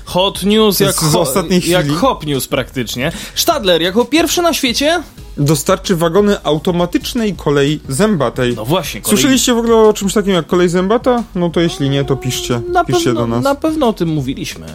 [0.05, 1.71] Hot news jak, z, chwili.
[1.71, 3.13] jak hop news praktycznie.
[3.35, 5.03] Stadler jako pierwszy na świecie
[5.37, 8.55] dostarczy wagony automatycznej kolei zębatej.
[8.57, 9.01] No właśnie.
[9.01, 9.17] Kolei...
[9.17, 11.23] Słyszeliście w ogóle o czymś takim jak kolej zębata?
[11.35, 12.61] No to jeśli nie, to piszcie.
[12.73, 13.45] Na piszcie pewno, do nas.
[13.45, 14.67] Na pewno o tym mówiliśmy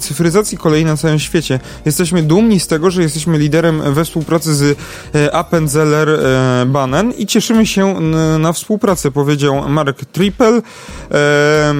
[0.00, 1.60] cyfryzacji kolejowej kolei na całym świecie.
[1.84, 4.78] Jesteśmy dumni z tego, że jesteśmy liderem we współpracy z
[5.14, 8.00] e, Appenzeller e, Bannen i cieszymy się
[8.38, 10.62] na współpracę, powiedział Mark Trippel,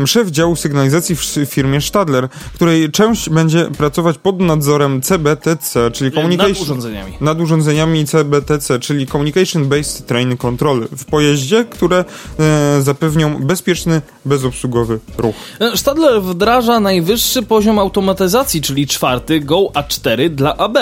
[0.07, 6.15] szef działu sygnalizacji w firmie Stadler, której część będzie pracować pod nadzorem CBTC, czyli Nad
[6.15, 6.63] Communication...
[6.63, 7.13] urządzeniami.
[7.21, 12.05] nad urządzeniami CBTC, czyli Communication Based Train Control w pojeździe, które
[12.39, 15.35] e, zapewnią bezpieczny, bezobsługowy ruch.
[15.75, 20.79] Stadler wdraża najwyższy poziom automatyzacji, czyli czwarty Go A4 dla AB.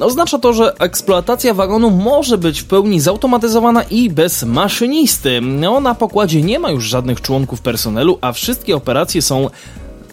[0.00, 5.40] Oznacza to, że eksploatacja wagonu może być w pełni zautomatyzowana i bez maszynisty.
[5.40, 9.50] No, na pokładzie nie ma już żadnych członków personelu, a wszystkie operacje są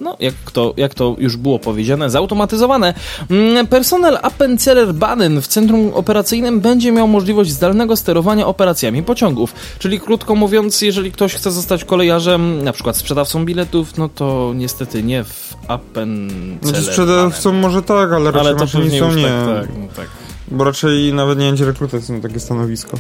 [0.02, 2.94] no, jak to, jak to już było powiedziane, zautomatyzowane.
[3.32, 9.54] Mm, Personel Appenzeller Baden w centrum operacyjnym będzie miał możliwość zdalnego sterowania operacjami pociągów.
[9.80, 15.04] Czyli krótko mówiąc, jeżeli ktoś chce zostać kolejarzem, na przykład sprzedawcą biletów, no to niestety
[15.04, 19.24] nie w Appenzeller Znaczy sprzedawcą może tak, ale raczej Ale to już nie.
[19.24, 20.08] tak, tak, no tak.
[20.52, 22.98] Bo raczej nawet nie będzie rekrutacji na takie stanowisko.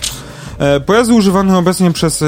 [0.60, 2.26] E, pojazdy używane obecnie przez e,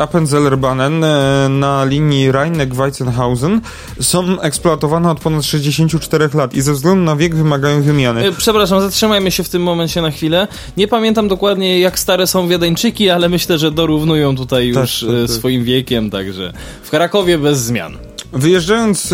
[0.00, 3.60] Appenzeller Bannen e, na linii Rheineck-Weizenhausen
[4.00, 8.28] są eksploatowane od ponad 64 lat i ze względu na wiek wymagają wymiany.
[8.28, 10.48] E, Przepraszam, zatrzymajmy się w tym momencie na chwilę.
[10.76, 15.08] Nie pamiętam dokładnie jak stare są Wiedeńczyki, ale myślę, że dorównują tutaj Tak, już tak,
[15.10, 15.36] e, tak.
[15.36, 18.11] swoim wiekiem, także w Krakowie bez zmian.
[18.32, 19.08] Wyjeżdżając y,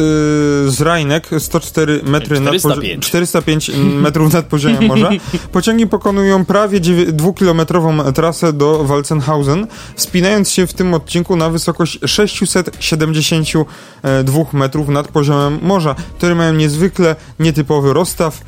[0.66, 3.04] z Rajnek 104 metry nad 405.
[3.04, 5.10] pozi- 405 metrów nad poziomem morza,
[5.52, 14.44] pociągi pokonują prawie dwukilometrową trasę do Walzenhausen, wspinając się w tym odcinku na wysokość 672
[14.52, 18.40] metrów nad poziomem morza, które mają niezwykle nietypowy rozstaw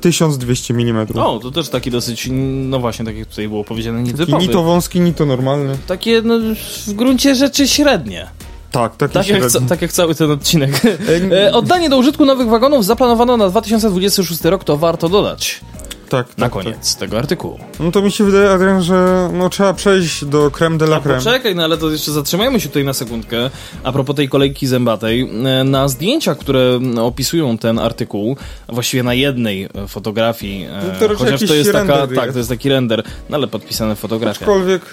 [0.00, 1.06] 1200 mm.
[1.14, 4.46] O, to też taki dosyć, no właśnie, tak jak tutaj było powiedziane, nietypowy.
[4.46, 5.78] Ni to wąski, ni to normalny.
[5.86, 6.38] Takie no,
[6.86, 8.26] w gruncie rzeczy średnie.
[8.70, 9.68] Tak, taki Tak jak, ca- średni.
[9.68, 10.70] tak jak cały ten odcinek.
[11.46, 15.60] E, Oddanie do użytku nowych wagonów zaplanowano na 2026 rok, to warto dodać
[16.08, 16.52] tak, tak, na tak.
[16.52, 17.58] koniec tego artykułu.
[17.80, 21.00] No to mi się wydaje, Adrian, że no, trzeba przejść do creme de la A
[21.00, 21.18] creme.
[21.18, 23.50] poczekaj, no ale to jeszcze zatrzymajmy się tutaj na sekundkę.
[23.84, 28.36] A propos tej kolejki zębatej, e, na zdjęciach, które m, opisują ten artykuł,
[28.68, 32.32] właściwie na jednej e, fotografii, e, No to chociaż to jest taka, tak, jest.
[32.32, 34.40] to jest taki render, no ale podpisane fotografia.
[34.40, 34.92] Aczkolwiek,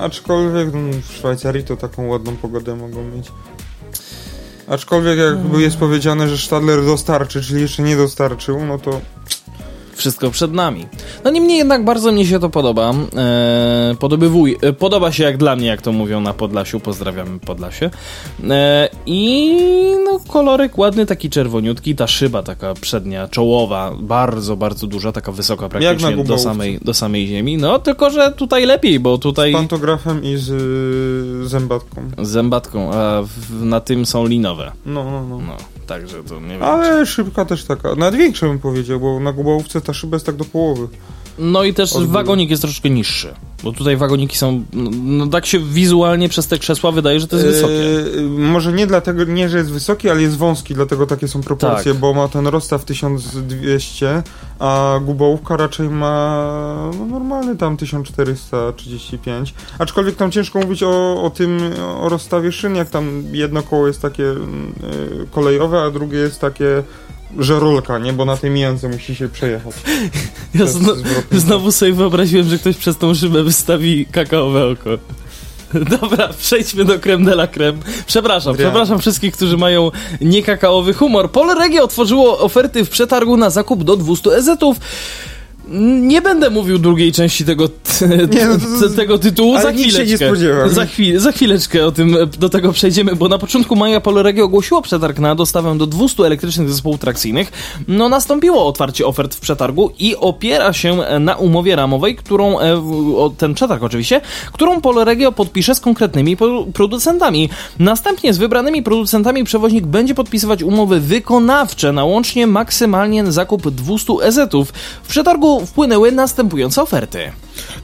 [0.00, 3.26] aczkolwiek no, w Szwajcarii to taką ładną pogodę mogą mieć.
[4.68, 9.00] Aczkolwiek jakby jest powiedziane, że Stadler dostarczy, czyli jeszcze nie dostarczył, no to
[10.00, 10.86] Wszystko przed nami.
[11.24, 12.94] No niemniej jednak bardzo mi się to podoba.
[13.16, 16.80] E, podobywuj, e, podoba się jak dla mnie, jak to mówią na Podlasiu.
[16.80, 17.90] Pozdrawiamy Podlasie.
[18.50, 19.56] E, I
[20.04, 21.94] no kolorek ładny, taki czerwoniutki.
[21.94, 27.26] Ta szyba taka przednia, czołowa, bardzo, bardzo duża, taka wysoka praktycznie do samej, do samej
[27.26, 27.56] ziemi.
[27.56, 30.50] No tylko, że tutaj lepiej, bo tutaj z pantografem i z
[31.44, 32.02] y, zębatką.
[32.22, 34.72] z zębatką, a w, na tym są linowe.
[34.86, 35.38] No, no, no.
[35.38, 35.56] No,
[35.90, 36.62] także to nie wiem.
[36.62, 40.36] Ale szybka też taka, nawet większa bym powiedział, bo na gubałówce ta szyba jest tak
[40.36, 40.88] do połowy.
[41.40, 45.58] No i też wagonik jest troszkę niższy, bo tutaj wagoniki są, no, no tak się
[45.58, 47.72] wizualnie przez te krzesła wydaje, że to jest wysokie.
[48.16, 51.92] Eee, może nie dlatego, nie, że jest wysoki, ale jest wąski, dlatego takie są proporcje,
[51.92, 52.00] Tak.
[52.00, 54.22] bo ma ten rozstaw 1200,
[54.58, 59.54] a gubałówka raczej ma no, normalny tam 1435.
[59.78, 61.60] Aczkolwiek tam ciężko mówić o, o tym,
[62.00, 64.36] o rozstawie szyn, jak tam jedno koło jest takie e,
[65.30, 66.82] kolejowe, a drugie jest takie
[67.38, 68.12] żerulka, nie?
[68.12, 69.74] Bo na tej mijance musi się przejechać.
[70.54, 70.92] Ja zno,
[71.32, 74.90] znowu sobie wyobraziłem, że ktoś przez tą szybę wystawi kakaowe oko.
[76.00, 77.78] Dobra, przejdźmy do creme de la creme.
[78.06, 78.70] Przepraszam, Adrian.
[78.70, 79.90] przepraszam wszystkich, którzy mają
[80.20, 81.30] niekakaowy humor.
[81.30, 84.76] Polregio otworzyło oferty w przetargu na zakup do 200 ezetów.
[86.00, 87.68] Nie będę mówił drugiej części tego,
[88.34, 90.70] Nie, no to- t- tego tytułu za nikt się nie chwileczkę.
[90.70, 94.82] Za, chwil, za chwileczkę o tym, do tego przejdziemy, bo na początku maja Polregio ogłosiło
[94.82, 97.52] przetarg na dostawę do 200 elektrycznych zespołów trakcyjnych.
[97.88, 102.82] No nastąpiło otwarcie ofert w przetargu i opiera się na umowie ramowej, którą, e,
[103.38, 104.20] ten przetarg oczywiście,
[104.52, 106.36] którą Polregio podpisze z konkretnymi
[106.74, 107.48] producentami.
[107.78, 114.72] Następnie z wybranymi producentami przewoźnik będzie podpisywać umowy wykonawcze na łącznie maksymalnie zakup 200 EZ-ów.
[115.02, 117.32] W przetargu wpłynęły następujące oferty.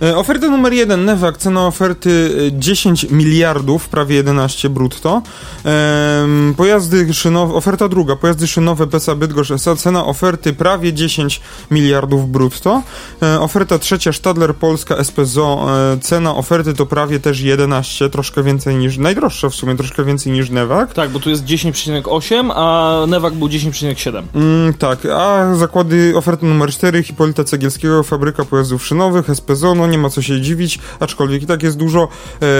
[0.02, 5.22] E, Oferta numer jeden, Newak, cena oferty e, 10 miliardów, prawie 11 brutto.
[5.64, 12.30] Em, pojazdy szynowe, oferta druga, pojazdy szynowe PESA Bydgoszcz S.A., cena oferty prawie 10 miliardów
[12.30, 12.82] brutto.
[13.22, 18.76] E, oferta trzecia, Stadler Polska SPZO, e, cena oferty to prawie też 11, troszkę więcej
[18.76, 20.92] niż, najdroższa w sumie, troszkę więcej niż Newak.
[20.94, 24.22] Tak, bo tu jest 10,8, a Newak był 10,7.
[24.34, 29.86] Mm, tak, a zakłady oferty numer 4 Hipolita Cegielskiego, fabryka pojazdów szynowych, SPZO, PZO, no
[29.86, 32.08] nie ma co się dziwić, aczkolwiek i tak jest dużo,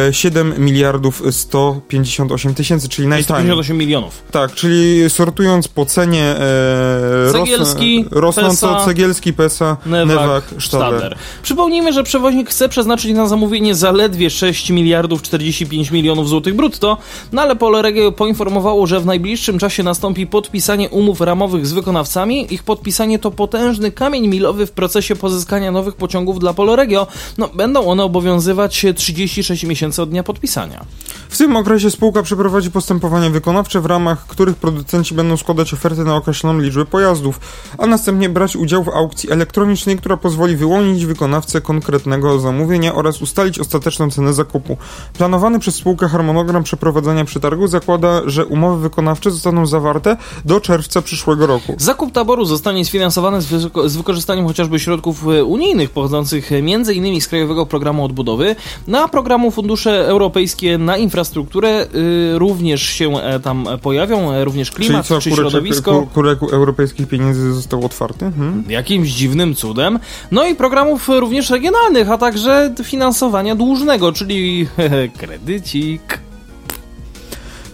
[0.08, 3.24] e, 7 miliardów 158 tysięcy, czyli najtaniej.
[3.24, 4.22] 158 milionów.
[4.30, 10.60] Tak, czyli sortując po cenie e, Cegielski, rosn- rosnąco Pesa, Cegielski, Pesa, Newak, Newak, Stadler.
[10.98, 11.16] Stadler.
[11.42, 16.98] Przypomnijmy, że przewoźnik chce przeznaczyć na zamówienie zaledwie 6 miliardów 45 milionów złotych brutto,
[17.32, 22.54] no ale Polregio poinformowało, że w najbliższym czasie nastąpi podpisanie umów ramowych z wykonawcami.
[22.54, 26.54] Ich podpisanie to potężny kamień milowy w procesie pozyskania nowych pociągów dla
[27.04, 27.06] Polregio.
[27.38, 30.84] No, będą one obowiązywać 36 miesięcy od dnia podpisania.
[31.36, 36.16] W tym okresie spółka przeprowadzi postępowania wykonawcze, w ramach których producenci będą składać oferty na
[36.16, 37.40] określoną liczbę pojazdów,
[37.78, 43.58] a następnie brać udział w aukcji elektronicznej, która pozwoli wyłonić wykonawcę konkretnego zamówienia oraz ustalić
[43.58, 44.76] ostateczną cenę zakupu.
[45.18, 51.46] Planowany przez spółkę harmonogram przeprowadzania przetargu zakłada, że umowy wykonawcze zostaną zawarte do czerwca przyszłego
[51.46, 51.74] roku.
[51.78, 57.20] Zakup taboru zostanie sfinansowany z, wyko- z wykorzystaniem chociażby środków e, unijnych pochodzących e, m.in.
[57.20, 61.25] z Krajowego Programu Odbudowy, na programu Fundusze Europejskie na infrastrukturę
[61.94, 66.06] y, również się e, tam pojawią, e, również klimat Czyli czy co, kurek, środowisko.
[66.14, 68.32] kurek europejskich pieniędzy został otwarty?
[68.36, 68.64] Hmm?
[68.68, 69.98] Jakimś dziwnym cudem.
[70.30, 74.68] No i programów e, również regionalnych, a także finansowania dłużnego, czyli
[75.18, 76.25] kredycik.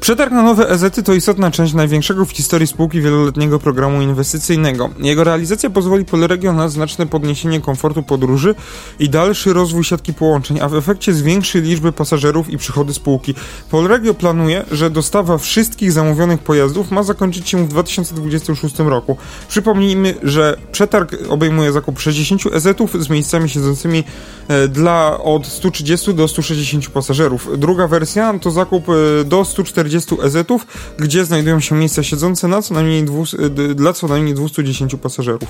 [0.03, 4.91] Przetarg na nowe EZ-y to istotna część największego w historii spółki wieloletniego programu inwestycyjnego.
[4.99, 8.55] Jego realizacja pozwoli Polregio na znaczne podniesienie komfortu podróży
[8.99, 13.35] i dalszy rozwój siatki połączeń, a w efekcie zwiększy liczbę pasażerów i przychody spółki.
[13.71, 19.17] Polregio planuje, że dostawa wszystkich zamówionych pojazdów ma zakończyć się w 2026 roku.
[19.49, 24.05] Przypomnijmy, że przetarg obejmuje zakup 60 EZ-ów z miejscami siedzącymi
[24.49, 27.49] e, dla od 130 do 160 pasażerów.
[27.59, 29.92] Druga wersja to zakup e, do 140
[30.23, 30.67] EZ-ów,
[30.99, 35.49] gdzie znajdują się miejsca siedzące na co najmniej dwu, d- dla co najmniej 210 pasażerów.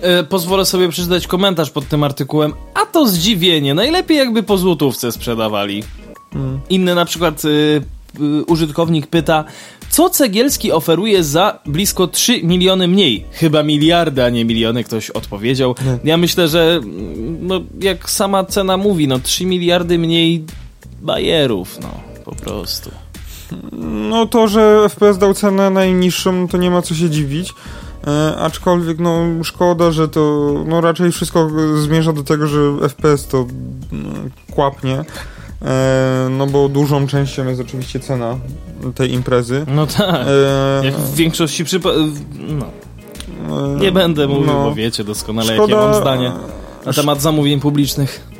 [0.00, 2.52] E, pozwolę sobie przeczytać komentarz pod tym artykułem.
[2.74, 3.74] A to zdziwienie.
[3.74, 5.82] Najlepiej jakby po złotówce sprzedawali.
[6.68, 7.48] Inny na przykład y,
[8.20, 9.44] y, użytkownik pyta,
[9.90, 13.24] co Cegielski oferuje za blisko 3 miliony mniej?
[13.32, 15.74] Chyba miliardy, a nie miliony, ktoś odpowiedział.
[16.04, 20.44] Ja myślę, że mm, no, jak sama cena mówi, no 3 miliardy mniej
[21.02, 21.88] bajerów, no
[22.24, 22.90] po prostu.
[24.10, 27.54] No to, że FPS dał cenę najniższą, to nie ma co się dziwić.
[28.06, 31.50] E, aczkolwiek, no, szkoda, że to, no, raczej wszystko
[31.82, 33.46] zmierza do tego, że FPS to
[33.92, 35.04] mm, kłapnie.
[35.62, 38.36] E, no bo dużą częścią jest oczywiście cena
[38.94, 39.64] tej imprezy.
[39.68, 40.26] No tak.
[40.26, 42.08] E, Jak w większości przypadków.
[42.48, 42.66] No,
[43.76, 44.64] e, nie będę mówił, no.
[44.64, 46.32] bo wiecie doskonale, Szkoda- jakie mam zdanie
[46.86, 48.35] na temat zamówień publicznych.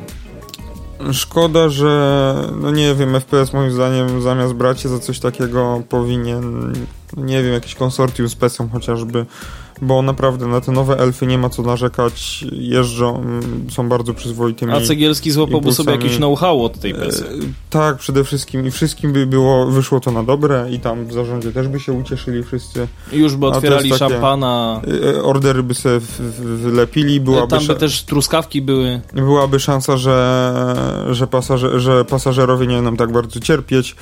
[1.13, 6.73] Szkoda, że no nie wiem, FPS moim zdaniem zamiast brać się za coś takiego powinien,
[7.17, 9.27] nie wiem, jakiś konsortium z PES-em chociażby,
[9.83, 13.25] bo naprawdę na te nowe elfy nie ma co narzekać, jeżdżą,
[13.71, 14.73] są bardzo przyzwoitymi.
[14.73, 17.25] A Cegielski złapałby sobie jakieś know-how od tej E, pesy.
[17.71, 21.53] tak, przede wszystkim i wszystkim by było, wyszło to na dobre i tam w zarządzie
[21.53, 22.89] też by się ucieszyli wszyscy.
[23.13, 24.81] Już by otwierali takie- szampana.
[25.17, 26.21] E, Ordery by w-
[26.63, 29.01] wylepili, byłaby, Tam by też truskawki były.
[29.15, 30.55] byłaby szansa, że,
[31.11, 33.97] że, pasażer, że pasażerowie nie będą tak bardzo cierpieć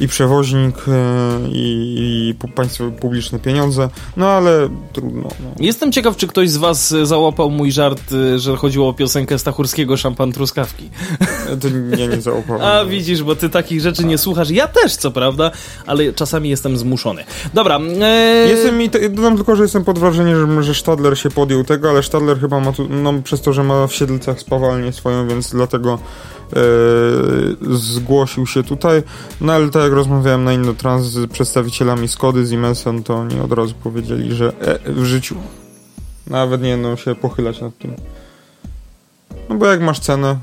[0.00, 5.28] i przewoźnik e, i, i państwo publiczne pieniądze, no ale trudno.
[5.40, 5.50] No.
[5.60, 9.38] Jestem ciekaw, czy ktoś z was e, załapał mój żart, e, że chodziło o piosenkę
[9.38, 10.90] Stachurskiego Szampan Truskawki.
[11.60, 12.60] To nie, nie zaufam.
[12.68, 14.50] A widzisz, bo ty takich rzeczy nie słuchasz.
[14.50, 15.50] Ja też, co prawda,
[15.86, 17.24] ale czasami jestem zmuszony.
[17.54, 17.78] Dobra.
[18.48, 21.90] Jestem i te- dodam tylko, że jestem pod wrażeniem, że, że Stadler się podjął tego,
[21.90, 25.50] ale Stadler chyba ma tu, no przez to, że ma w Siedlcach spawalnię swoją, więc
[25.50, 25.98] dlatego
[27.70, 29.02] zgłosił się tutaj.
[29.40, 33.52] No ale tak jak rozmawiałem na Innotrans z przedstawicielami Skody, z Imensen, to oni od
[33.52, 35.34] razu powiedzieli, że e, w życiu
[36.26, 37.94] nawet nie będą się pochylać nad tym.
[39.48, 40.36] No bo jak masz cenę,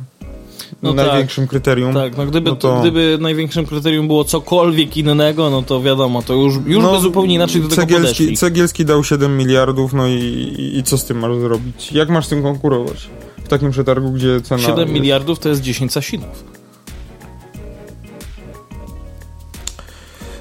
[0.84, 1.08] No tak.
[1.08, 5.82] największym kryterium, Tak, no gdyby, No to- gdyby największym kryterium było cokolwiek innego, no to
[5.82, 8.38] wiadomo, to już, już No, by zupełnie inaczej do tego Cegielski, podeszli.
[8.38, 11.92] Cegielski dał 7 miliardów, no i, i, i co z tym masz zrobić?
[11.92, 13.10] Jak masz z tym konkurować?
[13.46, 14.62] W takim przetargu, gdzie cena...
[14.62, 16.44] 7 jest- miliardów to jest 10 sasinów.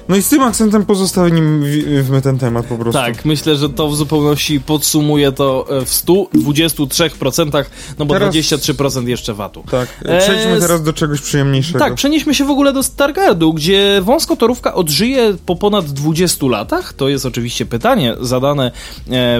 [0.09, 3.01] No i z tym akcentem pozostawimy ten temat po prostu.
[3.01, 7.65] Tak, myślę, że to w zupełności podsumuje to e, w 123%,
[7.99, 9.63] no bo Teraz- 23% jeszcze VAT-u.
[9.71, 10.03] Tak.
[10.19, 11.79] Przejdźmy teraz do czegoś przyjemniejszego.
[11.79, 16.93] Tak, przenieśmy się w ogóle do Stargardu, gdzie wąskotorówka odżyje po ponad 20 latach.
[16.93, 18.71] To jest oczywiście pytanie zadane e,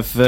[0.04, 0.20] w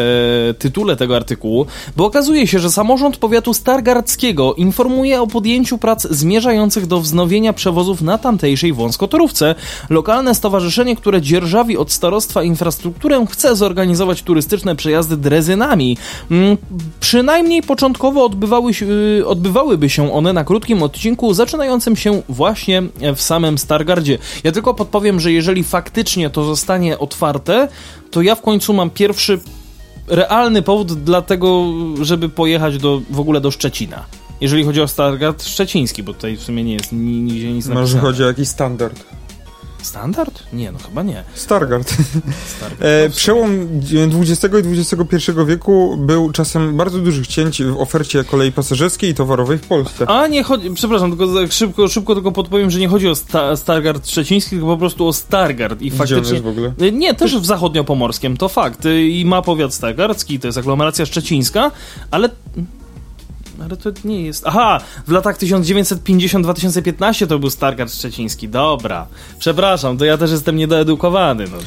[0.49, 6.07] e, tytule tego artykułu, bo okazuje się, że samorząd powiatu stargardzkiego informuje o podjęciu prac
[6.09, 9.55] zmierzających do wznowienia przewozów na tamtejszej wąskotorówce.
[9.89, 15.97] Lokalne lokalne stowarzyszenie, które dzierżawi od starostwa infrastrukturę, chce zorganizować turystyczne przejazdy drezynami.
[16.31, 16.57] Mm,
[16.99, 18.71] Przynajmniej początkowo odbywały,
[19.19, 22.83] y, odbywałyby się one na krótkim odcinku, zaczynającym się właśnie
[23.15, 24.17] w samym Stargardzie.
[24.43, 27.67] Ja tylko podpowiem, że jeżeli faktycznie to zostanie otwarte,
[28.11, 29.39] to ja w końcu mam pierwszy
[30.07, 31.65] realny powód dla tego,
[32.01, 34.03] żeby pojechać do, w ogóle do Szczecina.
[34.41, 37.99] Jeżeli chodzi o Stargard szczeciński, bo tutaj w sumie nie jest ni- nigdzie nic Może
[37.99, 39.03] chodzi o jakiś standard.
[39.87, 40.43] Standard?
[40.53, 41.23] Nie, no chyba nie.
[41.33, 41.89] Stargard.
[42.57, 42.81] Stargard.
[42.81, 43.67] E, przełom
[44.13, 49.57] XX i XXI wieku był czasem bardzo dużych cięć w ofercie kolei pasażerskiej i towarowej
[49.57, 50.09] w Polsce.
[50.09, 54.09] A nie chodzi, przepraszam, tylko szybko, szybko tylko podpowiem, że nie chodzi o sta, Stargard
[54.09, 56.33] szczeciński, tylko po prostu o Stargard i Gdzie faktycznie...
[56.33, 56.73] jest w ogóle?
[56.81, 58.85] Y, Nie, też w zachodniopomorskim, to fakt.
[58.85, 61.71] Y, I ma powiat stargardzki, to jest aglomeracja szczecińska,
[62.11, 62.29] ale...
[63.61, 64.43] Ale to nie jest...
[64.47, 68.49] Aha, w latach 1950-2015 to był Stargard Szczeciński.
[68.49, 69.07] Dobra.
[69.39, 71.45] Przepraszam, to ja też jestem niedoedukowany.
[71.51, 71.57] No.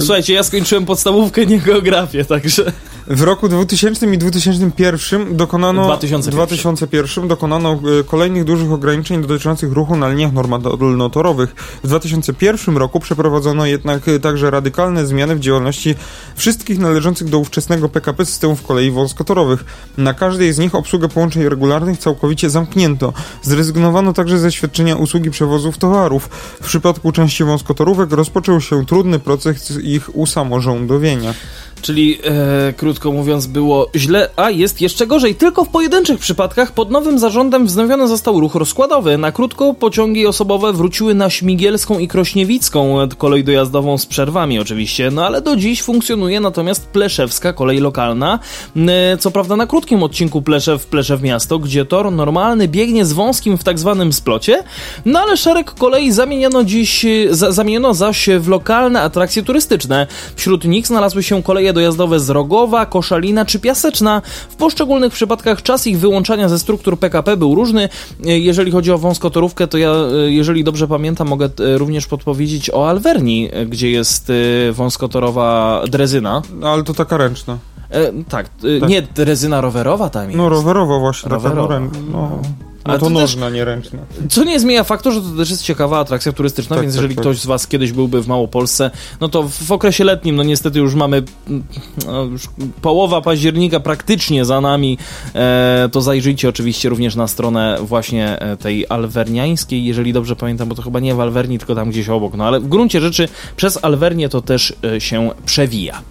[0.00, 2.72] Słuchajcie, ja skończyłem podstawówkę, nie geografię, także...
[3.10, 6.32] W roku 2000 i 2001 dokonano 2001.
[6.32, 11.54] 2001 dokonano e, kolejnych dużych ograniczeń dotyczących ruchu na liniach normalnotorowych.
[11.84, 15.94] W 2001 roku przeprowadzono jednak e, także radykalne zmiany w działalności
[16.36, 19.64] wszystkich należących do ówczesnego PKP systemów kolei wąskotorowych.
[19.98, 23.12] Na każdej z nich obsługę połączeń regularnych całkowicie zamknięto.
[23.42, 26.28] Zrezygnowano także ze świadczenia usługi przewozów towarów.
[26.62, 31.34] W przypadku części wąskotorówek rozpoczął się trudny proces ich usamorządowienia.
[31.82, 35.34] Czyli, e, krótko mówiąc, było źle, a jest jeszcze gorzej.
[35.34, 39.18] Tylko w pojedynczych przypadkach pod nowym zarządem wznowiony został ruch rozkładowy.
[39.18, 45.10] Na krótko pociągi osobowe wróciły na Śmigielską i Krośniewicką e, kolej dojazdową z przerwami oczywiście,
[45.10, 48.38] no ale do dziś funkcjonuje natomiast Pleszewska kolej lokalna.
[48.76, 53.58] E, co prawda na krótkim odcinku Pleszew, Pleszew miasto, gdzie tor normalny biegnie z wąskim
[53.58, 54.64] w tak zwanym splocie,
[55.04, 60.06] no ale szereg kolei zamieniono dziś, za, zamieniono zaś w lokalne atrakcje turystyczne.
[60.36, 64.22] Wśród nich znalazły się koleje dojazdowe z Rogowa, Koszalina czy Piaseczna.
[64.48, 67.88] W poszczególnych przypadkach czas ich wyłączania ze struktur PKP był różny.
[68.26, 72.70] E, Jeżeli chodzi o wąskotorówkę, to ja, e, jeżeli dobrze pamiętam, mogę e, również podpowiedzieć
[72.70, 74.32] o Alverni, gdzie jest
[74.72, 76.42] wąskotorowa drezyna.
[76.60, 77.58] No, ale to taka ręczna.
[77.90, 78.48] E, tak,
[78.80, 78.88] Tak.
[78.90, 80.36] nie, drezyna rowerowa tam jest.
[80.36, 81.68] No rowerowa właśnie, Rowerowa.
[81.68, 81.80] taka
[82.12, 83.98] no, rę- no, Ale to to też- nożna, nie ręczna.
[84.30, 87.14] Co nie zmienia faktu, że to też jest ciekawa atrakcja turystyczna, Tak, więc tak, jeżeli
[87.14, 87.22] tak.
[87.22, 90.78] ktoś z Was kiedyś byłby w Małopolsce, no to w, w okresie letnim, no niestety
[90.78, 91.64] już mamy mm,
[92.06, 92.48] no, już
[92.82, 94.98] połowa października praktycznie za nami,
[95.34, 100.74] e, to zajrzyjcie oczywiście również na stronę właśnie e, tej alwerniańskiej, jeżeli dobrze pamiętam, bo
[100.74, 103.84] to chyba nie w Alwerni, tylko tam gdzieś obok, no ale w gruncie rzeczy przez
[103.84, 106.02] Alwernię to też e, się przewija.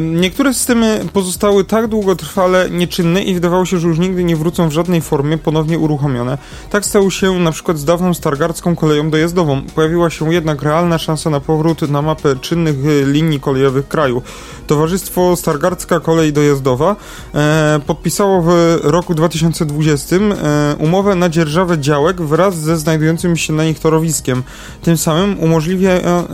[0.00, 4.72] Niektóre systemy pozostały tak długotrwale nieczynne i wydawało się, że już nigdy nie wrócą w
[4.72, 6.38] żadnej formie ponownie uruchomione.
[6.70, 9.62] Tak stało się na przykład z dawną stargardzką koleją dojazdową.
[9.74, 14.22] Pojawiła się jednak realna szansa na powrót na mapę czynnych y, linii kolejowych kraju.
[14.66, 16.96] Towarzystwo Stargardzka Kolej Dojazdowa
[17.34, 23.64] e, podpisało w roku 2020 e, umowę na dzierżawę działek wraz ze znajdującym się na
[23.64, 24.42] nich torowiskiem.
[24.82, 26.24] Tym samym umożliwia, e,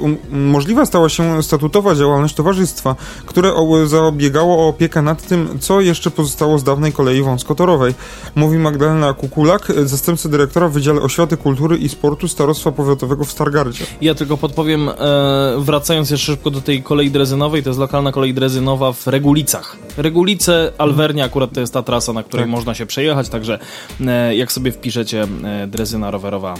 [0.00, 2.43] um, możliwa stała się statutowa działalność towarzystwa,
[3.26, 7.94] które o, zabiegało o opiekę nad tym, co jeszcze pozostało z dawnej kolei wąskotorowej.
[8.34, 13.84] Mówi Magdalena Kukulak, zastępca dyrektora w Wydziale Oświaty, Kultury i Sportu Starostwa Powiatowego w Stargardzie.
[14.00, 14.94] Ja tylko podpowiem, e,
[15.58, 19.76] wracając jeszcze szybko do tej kolei drezynowej, to jest lokalna kolej drezynowa w Regulicach.
[19.96, 22.50] Regulice, Alwernia akurat to jest ta trasa, na której Tak.
[22.50, 23.58] można się przejechać, także
[24.06, 26.54] e, jak sobie wpiszecie e, drezyna rowerowa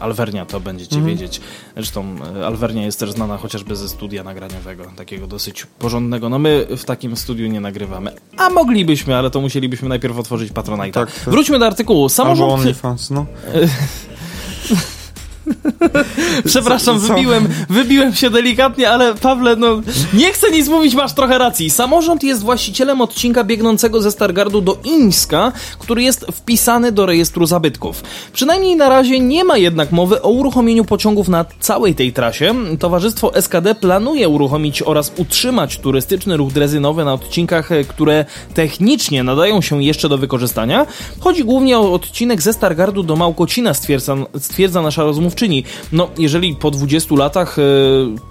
[0.00, 1.14] Alwernia, to będziecie Mhm.
[1.14, 1.40] wiedzieć.
[1.74, 6.28] Zresztą e, Alwernia jest też znana chociażby ze studia nagraniowego, takiego dosyć porządnego.
[6.28, 10.92] No my w takim studiu nie nagrywamy, a moglibyśmy, ale to musielibyśmy najpierw otworzyć Patronite'a.
[10.92, 11.24] Tak, tak.
[11.34, 12.00] Wróćmy do artykułu.
[12.02, 12.52] Albo Samorząd...
[12.52, 13.26] OnlyFans, no.
[16.46, 17.14] Przepraszam, Co- co?
[17.14, 19.82] wybiłem, wybiłem się delikatnie, ale Pawle, no
[20.14, 21.70] nie chcę nic mówić, masz trochę racji.
[21.70, 28.02] Samorząd jest właścicielem odcinka biegnącego ze Stargardu do Ińska, który jest wpisany do rejestru zabytków.
[28.32, 32.54] Przynajmniej na razie nie ma jednak mowy o uruchomieniu pociągów na całej tej trasie.
[32.78, 38.24] Towarzystwo SKD planuje uruchomić oraz utrzymać turystyczny ruch drezynowy na odcinkach, e, które
[38.54, 40.86] technicznie nadają się jeszcze do wykorzystania.
[41.20, 45.04] Chodzi głównie o odcinek ze Stargardu do Małkocina, stwierdza, stwierdza nasza
[45.34, 45.64] rozmówczyni.
[45.92, 47.62] No, jeżeli po 20 latach e,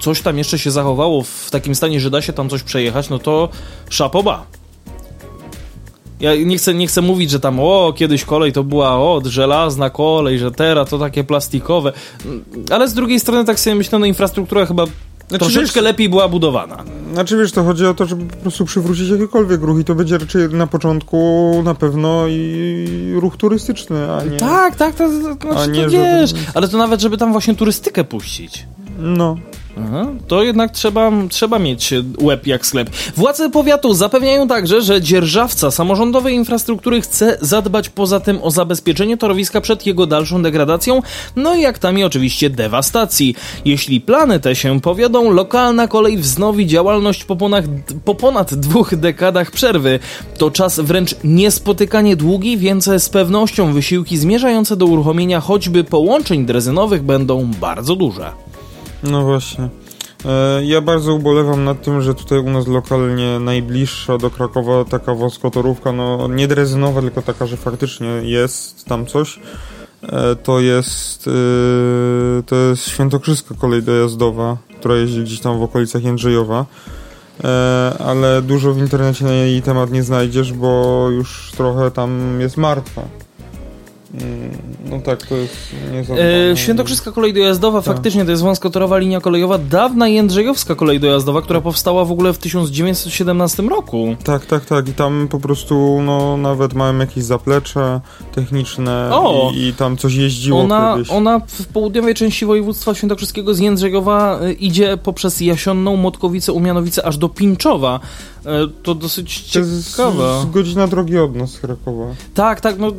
[0.00, 3.18] coś tam jeszcze się zachowało w takim stanie, że da się tam coś przejechać, no
[3.18, 3.48] to
[3.90, 4.46] szapoba.
[6.20, 9.90] Ja nie chcę, nie chcę mówić, że tam o, kiedyś kolej to była o, żelazna
[9.90, 11.92] kolej, że teraz to takie plastikowe.
[12.70, 14.84] Ale z drugiej strony tak sobie myślę, no infrastruktura chyba
[15.28, 16.84] Znaczy, troszeczkę wiesz- lepiej była budowana.
[17.12, 20.18] Znaczy wiesz, to chodzi o to, żeby po prostu przywrócić jakikolwiek ruch i to będzie
[20.18, 24.36] raczej na początku na pewno i ruch turystyczny, a nie...
[24.36, 27.32] Tak, tak, to, to, to, A znaczy, nie, to wiesz, ale to nawet, żeby tam
[27.32, 28.66] właśnie turystykę puścić.
[28.98, 29.36] No.
[30.28, 32.90] To jednak trzeba, trzeba mieć łeb jak sklep.
[33.16, 39.60] Władze powiatu zapewniają także, że dzierżawca samorządowej infrastruktury chce zadbać poza tym o zabezpieczenie torowiska
[39.60, 41.02] przed jego dalszą degradacją,
[41.36, 43.34] no i aktami oczywiście dewastacji.
[43.64, 47.64] Jeśli plany te się powiodą, lokalna kolej wznowi działalność po ponad,
[48.04, 49.98] po ponad dwóch dekadach przerwy.
[50.38, 57.02] To czas wręcz niespotykanie długi, więc z pewnością wysiłki zmierzające do uruchomienia choćby połączeń drezynowych
[57.02, 58.43] będą bardzo duże.
[59.10, 59.68] No właśnie.
[60.24, 65.14] E, Ja bardzo ubolewam nad tym, że tutaj u nas lokalnie najbliższa do Krakowa taka
[65.14, 69.40] wąskotorówka, no nie drezynowa, tylko taka, że faktycznie jest tam coś.
[70.02, 76.04] E, To jest, e, to jest Świętokrzyska kolej dojazdowa, która jeździ gdzieś tam w okolicach
[76.04, 76.66] Jędrzejowa.
[77.98, 83.02] Ale dużo w internecie na jej temat nie znajdziesz, bo już trochę tam jest martwa.
[84.22, 84.50] Mm,
[84.90, 85.56] No tak, to jest.
[86.52, 87.94] E, Świętokrzyska kolej dojazdowa, Tak.
[87.94, 92.38] faktycznie to jest wąskotorowa linia kolejowa, dawna Jędrzejowska kolej dojazdowa, która powstała w ogóle w
[92.38, 94.16] 1917 roku.
[94.24, 94.88] Tak, tak, tak.
[94.88, 98.00] I tam po prostu, no, nawet mają jakieś zaplecze
[98.34, 99.52] techniczne O!
[99.54, 101.10] i, i tam coś jeździło Ona, kiedyś.
[101.10, 107.16] ona w południowej części województwa świętokrzyskiego z Jędrzejowa e, idzie poprzez Jasionną, Motkowice, Umianowice aż
[107.18, 108.00] do Pinczowa.
[108.46, 110.46] E, To dosyć To jest ciekawe.
[110.52, 112.04] godzina drogi od nas z Krakowa.
[112.34, 112.92] Tak, tak, no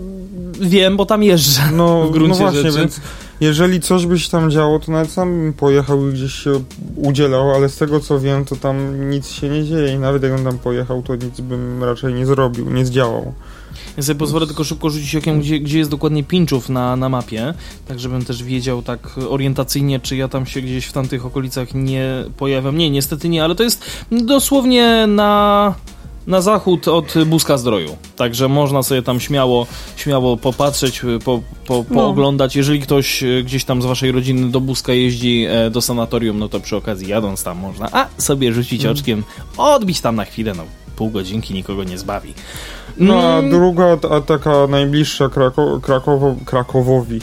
[0.61, 1.61] wiem, bo tam jeżdżę.
[1.73, 2.79] No, W gruncie no właśnie, rzeczy.
[2.79, 2.99] więc
[3.41, 6.51] jeżeli coś by się tam działo, to nawet sam bym pojechał i gdzieś się
[6.95, 10.45] udzielał, ale z tego co wiem, to tam nic się nie dzieje i nawet jakbym
[10.45, 13.33] tam pojechał, to nic bym raczej nie zrobił, nie zdziałał.
[13.97, 17.53] Ja sobie pozwolę tylko szybko rzucić okiem, gdzie, gdzie jest dokładnie Pinczów na, na mapie,
[17.87, 18.99] tak żebym też wiedział tak
[19.29, 22.77] orientacyjnie, czy ja tam się gdzieś w tamtych okolicach nie pojawiam.
[22.77, 25.73] Nie, niestety nie, ale to jest dosłownie na,
[26.27, 27.97] na zachód od Buska Zdroju.
[28.15, 31.95] Także można sobie tam śmiało, śmiało popatrzeć, po, po, No.
[31.95, 32.55] pooglądać.
[32.55, 36.49] Jeżeli ktoś e, gdzieś tam z waszej rodziny do Buska jeździ e, do sanatorium, no
[36.49, 38.97] to przy okazji jadąc tam można, a sobie rzucić Mm.
[38.97, 39.23] oczkiem,
[39.57, 40.63] odbić tam na chwilę, no
[40.95, 42.33] pół godzinki nikogo nie zbawi.
[42.97, 43.51] No a Mm.
[43.51, 47.21] druga, a taka najbliższa Krako, Krakowo, Krakowowi,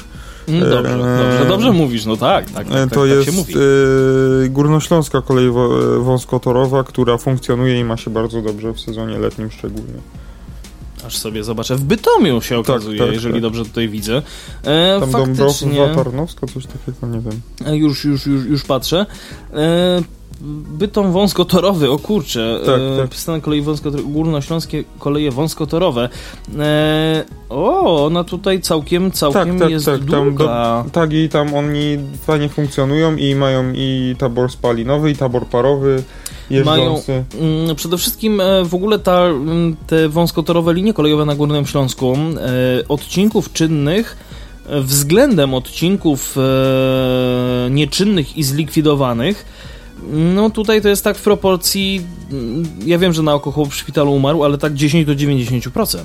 [0.48, 3.24] Mm, Dobrze, Eee, dobrze, dobrze mówisz, no tak, tak, tak, E, tak, to tak jest
[3.30, 3.54] się mówi.
[3.54, 5.52] e, Górnośląska kolej e,
[5.98, 9.94] wąskotorowa, która funkcjonuje i ma się bardzo dobrze w sezonie letnim szczególnie.
[11.06, 11.76] Aż sobie zobaczę.
[11.76, 13.42] W Bytomiu się okazuje, tak, jeżeli tak.
[13.42, 14.22] dobrze tutaj widzę.
[14.64, 17.40] E, Tam faktycznie, Dąbrowa Tarnowska, coś takiego, nie wiem.
[17.66, 19.06] e, już, już, już, już patrzę.
[19.54, 20.02] E,
[20.78, 22.60] Bytom wąskotorowy, o kurczę.
[22.66, 23.10] Tak, e, tak.
[23.10, 26.08] Przystanek kolei wąskotorowe, górnośląskie koleje wąskotorowe.
[26.58, 30.84] E, o, ona tutaj całkiem, całkiem tak, jest tak, tam długa.
[30.92, 36.02] Tak, i tam oni fajnie funkcjonują i mają i tabor spalinowy, i tabor parowy,
[36.50, 37.24] jeżdżący.
[37.40, 42.16] Mm, Przede wszystkim e, w ogóle ta, mm, te wąskotorowe linie kolejowe na Górnym Śląsku
[42.16, 44.16] e, odcinków czynnych
[44.66, 49.61] e, względem odcinków e, nieczynnych i zlikwidowanych
[50.12, 54.12] no tutaj to jest tak w proporcji mm, ja wiem, że na oko w szpitalu
[54.12, 55.98] umarł, ale tak 10 do 90%.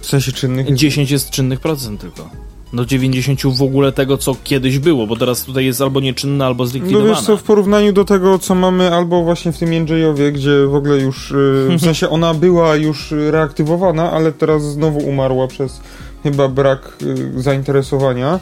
[0.00, 0.74] W sensie czynnych.
[0.74, 2.30] 10 jest czynnych procent tylko.
[2.72, 6.64] Do 90 w ogóle tego, co kiedyś było, bo teraz tutaj jest albo nieczynne, albo
[6.64, 7.08] No zlikwidowane.
[7.08, 10.74] wiesz co, w porównaniu do tego, co mamy albo właśnie w tym Jędrzejowie, gdzie w
[10.74, 15.80] ogóle już, y, w sensie ona była już reaktywowana, ale teraz znowu umarła przez
[16.24, 18.40] chyba brak y, zainteresowania.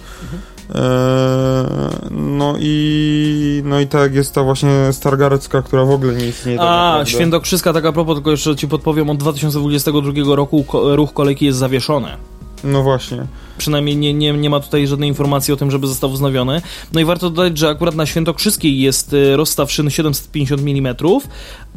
[0.74, 0.82] E,
[2.10, 6.58] no i no i tak jest ta właśnie Stargardzka, która w ogóle nie istnieje.
[6.58, 7.04] tak A.
[7.04, 12.08] Świętokrzyska, tak a propos, tylko jeszcze ci podpowiem, od 2022 roku ruch kolejki jest zawieszony.
[12.64, 13.26] No właśnie.
[13.58, 16.62] Przynajmniej nie, nie, nie ma tutaj żadnej informacji o tym, żeby został wznowiony.
[16.92, 20.96] No i warto dodać, że akurat na Świętokrzyskiej jest y, rozstaw szyn 750 mm,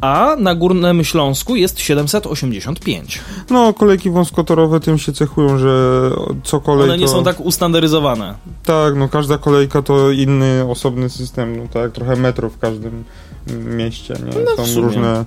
[0.00, 3.20] a na Górnym Śląsku jest 785.
[3.50, 6.10] No, kolejki wąskotorowe tym się cechują, że
[6.44, 7.12] co kolej One nie to...
[7.12, 8.34] są tak ustandaryzowane.
[8.64, 13.04] Tak, no każda kolejka to inny, osobny system, no tak, trochę metro w każdym
[13.46, 14.44] mieście, nie?
[14.56, 15.24] No, Są różne...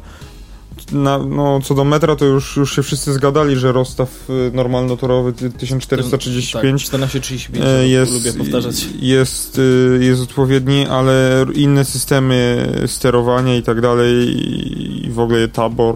[0.92, 5.34] Na, no, co do metra, to już, już się wszyscy zgadali, że rozstaw y, normalnotorowy
[5.34, 8.88] ty- 1435 Tak, 1435, e, jest, lubię powtarzać.
[9.00, 15.96] jest, y, jest odpowiedni, ale inne systemy sterowania i tak dalej i- w ogóle tabor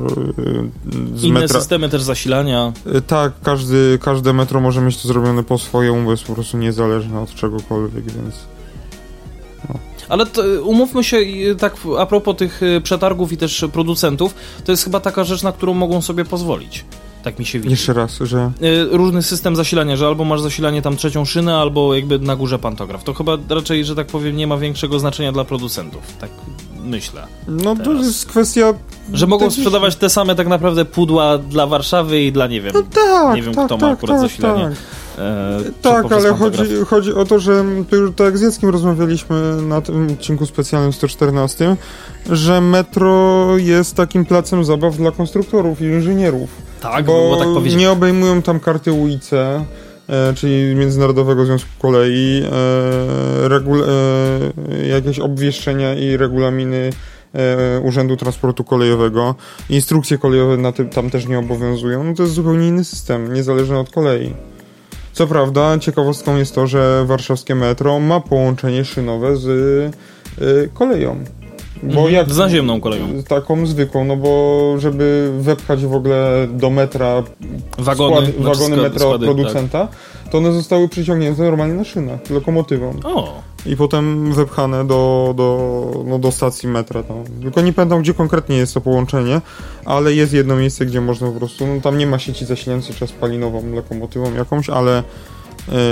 [1.16, 1.60] y, z Inne metra...
[1.60, 2.74] systemy też zasilania.
[2.96, 6.58] Y, Tak, każdy, każde metro może mieć to zrobione po swojemu, bo jest po prostu
[6.58, 8.36] niezależne od czegokolwiek, więc...
[10.14, 14.36] Ale to, umówmy się, y, tak a propos tych y, przetargów i też producentów,
[14.66, 16.86] to jest chyba taka rzecz, na którą mogą sobie pozwolić.
[17.24, 17.72] Tak mi się widzi.
[17.72, 18.51] Jeszcze raz, że...
[18.64, 22.59] Y, różny system zasilania, że albo masz zasilanie tam trzecią szynę, albo jakby na górze
[22.59, 23.03] pantograf.
[23.03, 26.01] To chyba raczej, że tak powiem, nie ma większego znaczenia dla producentów.
[26.20, 26.30] Tak
[26.84, 27.28] myślę.
[27.47, 28.05] No to Teraz.
[28.05, 28.74] jest kwestia...
[29.14, 32.84] Że mogą sprzedawać te same tak naprawdę pudła dla Warszawy i dla, nie wiem, No
[32.84, 34.76] tak, nie wiem tak, kto ma tak, akurat tak, zasilanie.
[35.16, 38.70] Tak, e, tak ale chodzi, chodzi o to, że tu już tak jak z Jackiem
[38.70, 41.76] rozmawialiśmy na tym odcinku specjalnym 114,
[42.30, 46.49] że metro jest takim placem zabaw dla konstruktorów i inżynierów.
[46.82, 47.80] Tak, bo tak powiedzieć.
[47.80, 49.66] nie obejmują tam karty UIC, e,
[50.36, 52.49] czyli Międzynarodowego Związku Kolei, e,
[53.49, 53.84] regul-
[54.80, 56.89] e, jakieś obwieszczenia i regulaminy
[57.34, 59.36] e, Urzędu Transportu Kolejowego.
[59.70, 62.03] Instrukcje kolejowe na tym tam też nie obowiązują.
[62.03, 64.34] No to jest zupełnie inny system, niezależny od kolei.
[65.14, 69.47] Co prawda, ciekawostką jest to, że warszawskie metro ma połączenie szynowe z
[70.41, 71.24] e, koleją.
[71.84, 73.24] Bo Mhm, jak z naziemną koleją.
[73.28, 77.24] Taką zwykłą, no bo żeby wepchać w ogóle do metra
[77.78, 79.36] Wagony, skład, znaczy wagony metra składy, tak.
[79.36, 79.88] producenta,
[80.32, 82.93] to one zostały przyciągnięte normalnie na szynach, lokomotywą.
[83.03, 83.34] O,
[83.66, 87.03] I potem wepchane do, do, no, do stacji metra.
[87.03, 87.24] Tam.
[87.41, 89.41] Tylko nie pamiętam, gdzie konkretnie jest to połączenie,
[89.86, 93.07] ale jest jedno miejsce, gdzie można po prostu, no tam nie ma sieci zasilającej czy
[93.07, 95.03] spalinową lokomotywą jakąś, ale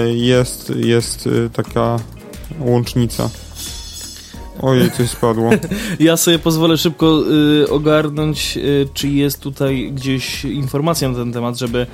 [0.08, 2.00] y, jest, jest y, taka
[2.60, 3.30] łącznica.
[4.62, 5.50] Ojej, coś spadło.
[6.00, 7.24] ja sobie pozwolę szybko
[7.64, 11.88] y, ogarnąć, y, czy jest tutaj gdzieś informacja na ten temat, żeby e,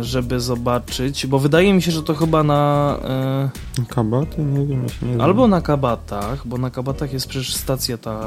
[0.00, 2.96] żeby zobaczyć, bo wydaje mi się, że to chyba na
[3.78, 4.42] e, Kabaty?
[4.42, 5.20] Nie wiem, ja się nie znam.
[5.28, 8.20] albo na kabatach, bo na kabatach jest przecież stacja ta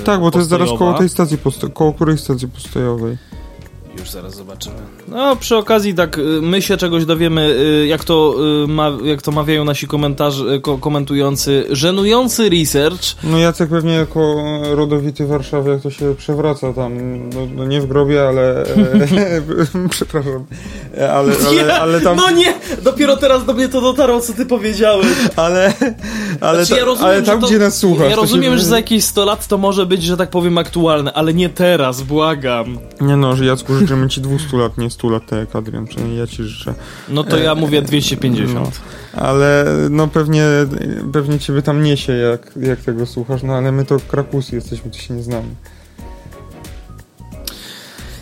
[0.00, 0.98] e, Tak, bo to jest zaraz koło postojowa.
[0.98, 1.38] tej stacji,
[1.74, 3.16] koło której stacji postojowej.
[3.98, 4.74] Już zaraz zobaczymy.
[5.08, 8.34] No, przy okazji tak, y, my się czegoś dowiemy, y, jak to,
[8.64, 13.02] y, ma, jak to mawiają nasi komentarze, y, ko komentujący, żenujący research.
[13.24, 14.36] No Jacek pewnie jako
[14.74, 16.98] rodowity Warszawy, jak to się przewraca tam,
[17.30, 18.64] no, no nie w grobie, ale...
[19.90, 20.44] Przepraszam.
[21.12, 22.16] Ale, ale, ale tam...
[22.16, 22.54] No nie!
[22.82, 25.06] Dopiero teraz do mnie to dotarło, co ty powiedziałeś.
[25.36, 25.72] Ale,
[26.40, 28.10] ale, Znaczy, ja ta, rozumiem, ale tam, to- gdzie nas słuchasz...
[28.10, 30.58] Ja to się- rozumiem, że za jakieś 100 lat to może być, że tak powiem,
[30.58, 32.78] aktualne, ale nie teraz, błagam.
[33.00, 36.18] Nie no, że Jacku, życzymy ci 200 lat, nie 100 lat, tak jak Adrian, przynajmniej
[36.18, 36.74] ja ci życzę.
[37.08, 38.80] No to ja mówię 250.
[39.12, 40.42] Ale no pewnie,
[41.12, 44.98] pewnie ciebie tam niesie, jak, jak tego słuchasz, no ale my to krakusy jesteśmy, to
[44.98, 45.48] się nie znamy.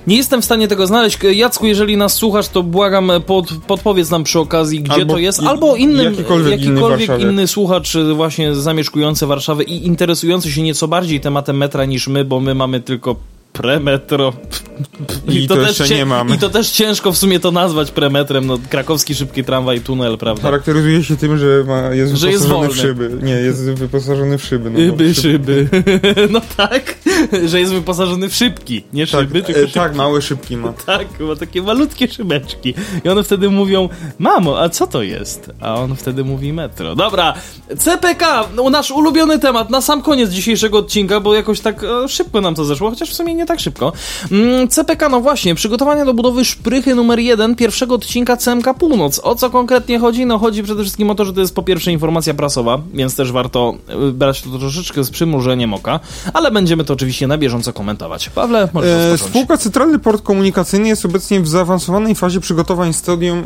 [0.07, 1.19] Nie jestem w stanie tego znaleźć.
[1.33, 5.43] Jacku, jeżeli nas słuchasz, to błagam, pod, podpowiedz nam przy okazji, gdzie Albo to jest.
[5.43, 7.33] Albo innym, jakikolwiek inny jakikolwiek warszawiak.
[7.33, 12.25] inny słuchacz, y, właśnie zamieszkujący Warszawę i interesujący się nieco bardziej tematem metra niż my,
[12.25, 13.17] bo my mamy tylko
[13.59, 14.33] premetro.
[15.29, 16.35] I to jeszcze cie- nie mamy.
[16.35, 18.47] I to też ciężko w sumie to nazwać premetrem.
[18.47, 20.43] No, krakowski szybki tramwaj, tunel, prawda?
[20.43, 22.83] Charakteryzuje się tym, że ma, jest Że jest wyposażony w wolny.
[22.83, 23.27] szyby.
[23.27, 24.71] Nie, jest wyposażony w szyby.
[24.71, 25.69] No, Szyby, szyb- szyby.
[26.31, 26.95] No tak,
[27.47, 28.85] że jest wyposażony w szybki.
[28.93, 29.75] Nie Tak, szyby, tylko e, szybki.
[29.75, 30.73] tak, małe szybki ma.
[30.87, 32.75] Tak, ma takie malutkie szybeczki.
[33.05, 33.89] I one wtedy mówią,
[34.19, 35.51] mamo, a co to jest?
[35.61, 36.95] A on wtedy mówi metro.
[36.97, 37.35] Dobra,
[37.79, 42.41] CPK, no, nasz ulubiony temat, na sam koniec dzisiejszego odcinka, bo jakoś tak e, szybko
[42.41, 43.93] nam to zeszło, chociaż w sumie nie tak szybko.
[44.33, 49.21] Mm, CPK, no właśnie, przygotowania do budowy szprychy numer jeden pierwszego odcinka CMK Północ.
[49.23, 50.27] O co konkretnie chodzi?
[50.27, 53.33] No chodzi przede wszystkim o to, że to jest po pierwsze informacja prasowa, więc też
[53.33, 56.01] warto e, brać to troszeczkę z przymrużeniem oka,
[56.33, 58.31] ale będziemy to oczywiście na bieżąco komentować.
[58.31, 59.31] Pawle, możesz E, rozpocząć.
[59.31, 63.43] spółka Centralny Port Komunikacyjny jest obecnie w zaawansowanej fazie przygotowań stadium e,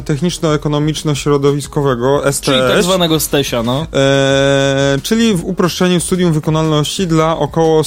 [0.00, 2.40] techniczno-ekonomiczno-środowiskowego STS.
[2.40, 3.86] Czyli tak zwanego Stesia, no.
[3.94, 7.84] E, czyli w uproszczeniu studium wykonalności dla około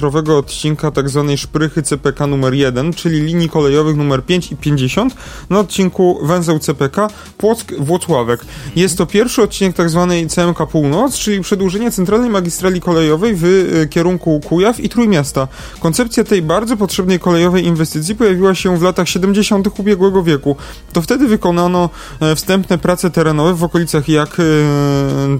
[0.00, 1.32] 120-kilometrowego odcinka tzw.
[1.36, 5.14] szprychy CPK numer 1, czyli linii kolejowych numer 5 i 50
[5.50, 8.38] na odcinku węzeł CPK Płock-Włocławek.
[8.76, 10.12] Jest to pierwszy odcinek tzw.
[10.28, 15.48] CMK Północ, czyli przedłużenie centralnej magistrali kolejowej w e, kierunku Kujaw i Trójmiasta.
[15.80, 19.80] Koncepcja tej bardzo potrzebnej kolejowej inwestycji pojawiła się w latach 70.
[19.80, 20.56] ubiegłego wieku.
[20.92, 21.90] To wtedy wykonano
[22.20, 24.42] e, wstępne prace terenowe w okolicach jak, e,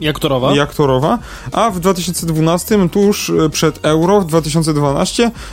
[0.00, 0.54] Jak torowa?
[0.54, 1.18] jak Torowa,
[1.52, 4.49] a w 2012, tuż e, przed Euro, w 2012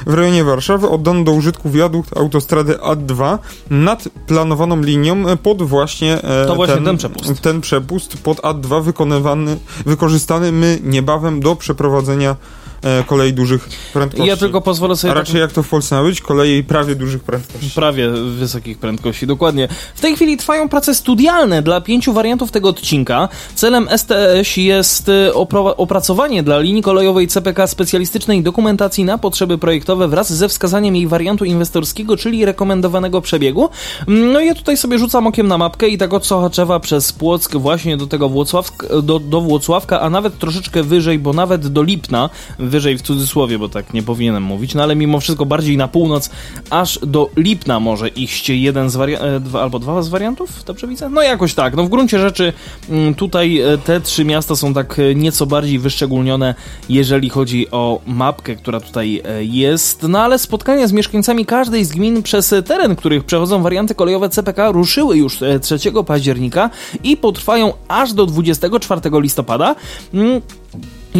[0.07, 3.37] w rejonie Warszawy oddano do użytku wiadukt autostrady A2
[3.69, 7.41] nad planowaną linią pod właśnie, e, To właśnie ten przepust.
[7.41, 12.35] ten przepust pod A2 wykonywany, wykorzystany my niebawem do przeprowadzenia
[12.81, 14.27] e, kolei dużych prędkości.
[14.27, 16.21] Ja tylko pozwolę sobie A tak raczej jak to w Polsce ma być?
[16.21, 17.71] Kolei prawie dużych prędkości.
[17.75, 19.67] prawie wysokich prędkości, dokładnie.
[19.95, 23.29] W tej chwili trwają prace studialne dla pięciu wariantów tego odcinka.
[23.55, 30.33] Celem STS jest opro- opracowanie dla linii kolejowej CPK specjalistycznej dokumentacji na potrzeby projektowe wraz
[30.33, 33.69] ze wskazaniem jej wariantu inwestorskiego, czyli rekomendowanego przebiegu.
[34.07, 37.13] Mm, No i ja tutaj sobie rzucam okiem na mapkę i tak od Sochaczewa przez
[37.13, 41.83] Płock właśnie do tego Włocławsk, do, do Włocławka, a nawet troszeczkę wyżej, bo nawet do
[41.83, 42.29] Lipna
[42.67, 46.29] wyżej w cudzysłowie, bo tak nie powinienem mówić, no ale mimo wszystko bardziej na północ,
[46.69, 51.09] aż do Lipna może iść jeden z wariantów, albo dwa z wariantów, dobrze widzę?
[51.09, 52.53] No jakoś tak, no w gruncie rzeczy
[52.89, 56.55] mm, tutaj e, te trzy miasta są tak e, nieco bardziej wyszczególnione,
[56.89, 61.91] jeżeli chodzi o mapkę, która tutaj e, jest, no ale spotkania z mieszkańcami każdej z
[61.91, 66.69] gmin przez teren, których przechodzą warianty kolejowe CPK ruszyły już 3 października
[67.03, 69.75] i potrwają aż do 24 listopada.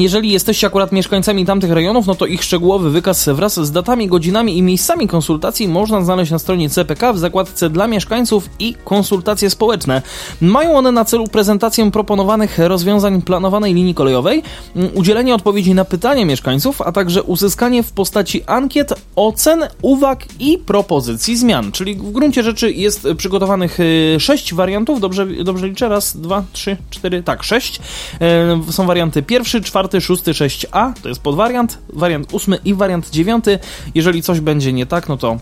[0.01, 4.57] Jeżeli jesteście akurat mieszkańcami tamtych rejonów, no to ich szczegółowy wykaz wraz z datami, godzinami
[4.57, 10.01] i miejscami konsultacji można znaleźć na stronie CPK w zakładce dla mieszkańców i konsultacje społeczne.
[10.41, 14.43] Mają one na celu prezentację proponowanych rozwiązań planowanej linii kolejowej,
[14.75, 20.57] mm, udzielenie odpowiedzi na pytania mieszkańców, a także uzyskanie w postaci ankiet, ocen, uwag i
[20.57, 21.71] propozycji zmian.
[21.71, 25.89] Czyli w gruncie rzeczy jest przygotowanych y, sześć wariantów, dobrze, dobrze liczę?
[25.89, 27.79] Raz, dwa, trzy, cztery, tak, sześć.
[28.21, 33.59] E, są warianty pierwszy, czwarty, szósty, 6A, to jest podwariant, wariant ósmy i wariant dziewiąty.
[33.95, 35.37] Jeżeli coś będzie nie tak, no to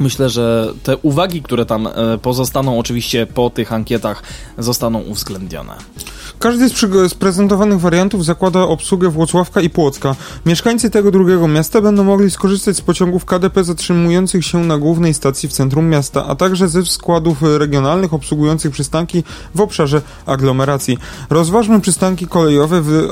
[0.00, 1.92] Myślę, że te uwagi, które tam e,
[2.22, 4.22] pozostaną, oczywiście po tych ankietach,
[4.58, 5.74] zostaną uwzględnione.
[6.44, 6.68] Każdy
[7.08, 10.14] z prezentowanych wariantów zakłada obsługę Włocławka i Płocka.
[10.46, 15.48] Mieszkańcy tego drugiego miasta będą mogli skorzystać z pociągów KDP zatrzymujących się na głównej stacji
[15.48, 19.24] w centrum miasta, a także ze składów regionalnych obsługujących przystanki
[19.54, 20.98] w obszarze aglomeracji.
[21.30, 23.08] Rozważmy przystanki kolejowe w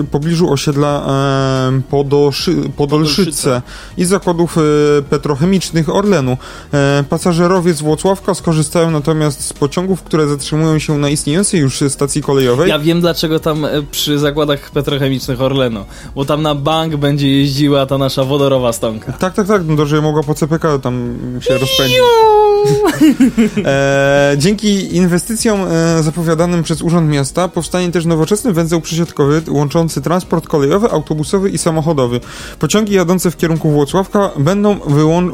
[0.00, 3.62] e, pobliżu osiedla e, Podoszy Podolszyce
[3.96, 4.60] i zakładów e,
[5.02, 6.36] petrochemicznych Orlenu.
[6.72, 12.22] E, pasażerowie z Włocławka skorzystają natomiast z pociągów, które zatrzymują się na istniejącej już stacji
[12.22, 15.84] kolejowej ja wiem dlaczego tam e, przy zakładach petrochemicznych Orlenu,
[16.14, 19.12] bo tam na bank będzie jeździła ta nasza wodorowa stonka.
[19.12, 21.98] Tak, tak, tak, no to, że mogła po CPK tam się rozpędzić.
[23.64, 30.48] e, dzięki inwestycjom e, zapowiadanym przez Urząd Miasta powstanie też nowoczesny węzeł przesiadkowy łączący transport
[30.48, 32.20] kolejowy, autobusowy i samochodowy.
[32.58, 34.76] Pociągi jadące w kierunku Włocławka będą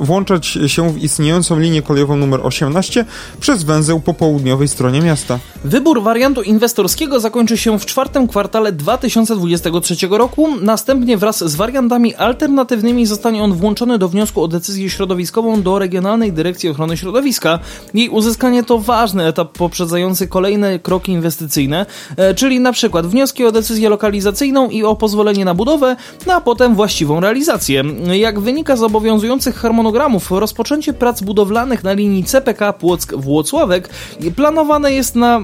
[0.01, 3.05] włączać się w istniejącą linię kolejową numer 18
[3.41, 5.39] przez węzeł po południowej stronie miasta.
[5.65, 10.49] Wybór wariantu inwestorskiego zakończy się w czwartym kwartale 2023 roku.
[10.61, 16.33] Następnie wraz z wariantami alternatywnymi zostanie on włączony do wniosku o decyzję środowiskową do Regionalnej
[16.33, 17.59] Dyrekcji Ochrony Środowiska środowiska.
[17.95, 21.87] Jej uzyskanie to ważny etap poprzedzający kolejne kroki inwestycyjne,
[22.17, 25.97] e, czyli na przykład wnioski o decyzję lokalizacyjną i o pozwolenie na budowę,
[26.27, 27.83] no a potem właściwą realizację.
[28.13, 33.89] Jak wynika z obowiązujących harmonogramów, rozpoczęcie prac budowlanych na linii CPK Płock-Włocławek
[34.37, 35.41] planowane jest na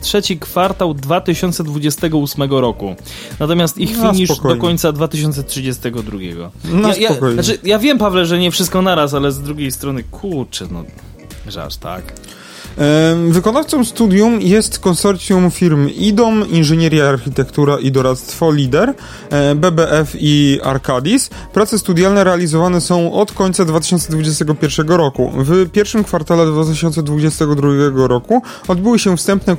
[0.00, 2.94] trzeci kwartał 2028 roku.
[3.40, 4.56] Natomiast ich no, spokojnie.
[4.56, 6.18] do końca 2032.
[6.64, 10.02] No, ja, ja, znaczy, ja wiem, Pawle, że nie wszystko naraz, ale z drugiej strony,
[10.02, 10.84] kurczę, no,
[11.48, 12.12] że aż tak.
[13.28, 18.94] Wykonawcą studium jest konsorcjum firm IDOM, Inżynieria, Architektura i Doradztwo LIDER,
[19.30, 21.30] e, BBF i Arcadis.
[21.52, 25.32] Prace studialne realizowane są od końca 2021 roku.
[25.36, 29.56] W pierwszym kwartale 2022 roku odbyły się wstępne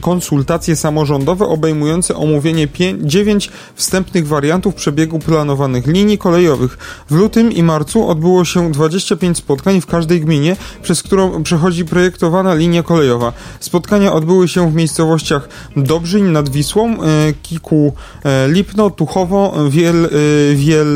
[0.00, 2.68] konsultacje samorządowe obejmujące omówienie
[3.00, 6.78] 9 wstępnych wariantów przebiegu planowanych linii kolejowych.
[7.10, 12.51] W lutym i marcu odbyło się 25 spotkań w każdej gminie, przez którą przechodzi projektowana
[12.54, 13.32] linia kolejowa.
[13.60, 17.92] Spotkania odbyły się w miejscowościach Dobrzyń nad Wisłą, e, Kiku,
[18.24, 20.88] e, Lipno, Tuchowo, Wiel, e, Wiel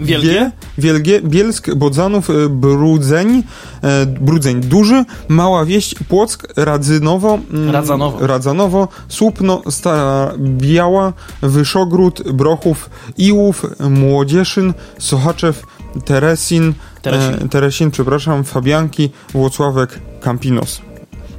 [0.00, 0.50] Wielgie?
[0.78, 3.42] Wielgie, Bielsk, Bodzanów, Brudzeń,
[4.20, 13.66] Brudzeń Duży, Mała Wieść, Płock, Radzynowo, mm, Radzanowo, Radzanowo Słupno, Stara Biała, Wyszogród, Brochów, Iłów,
[13.90, 15.62] Młodzieszyn, Sochaczew,
[16.04, 20.89] Teresin, Teresin, e, Teresin przepraszam, Fabianki, Włocławek, Campinos.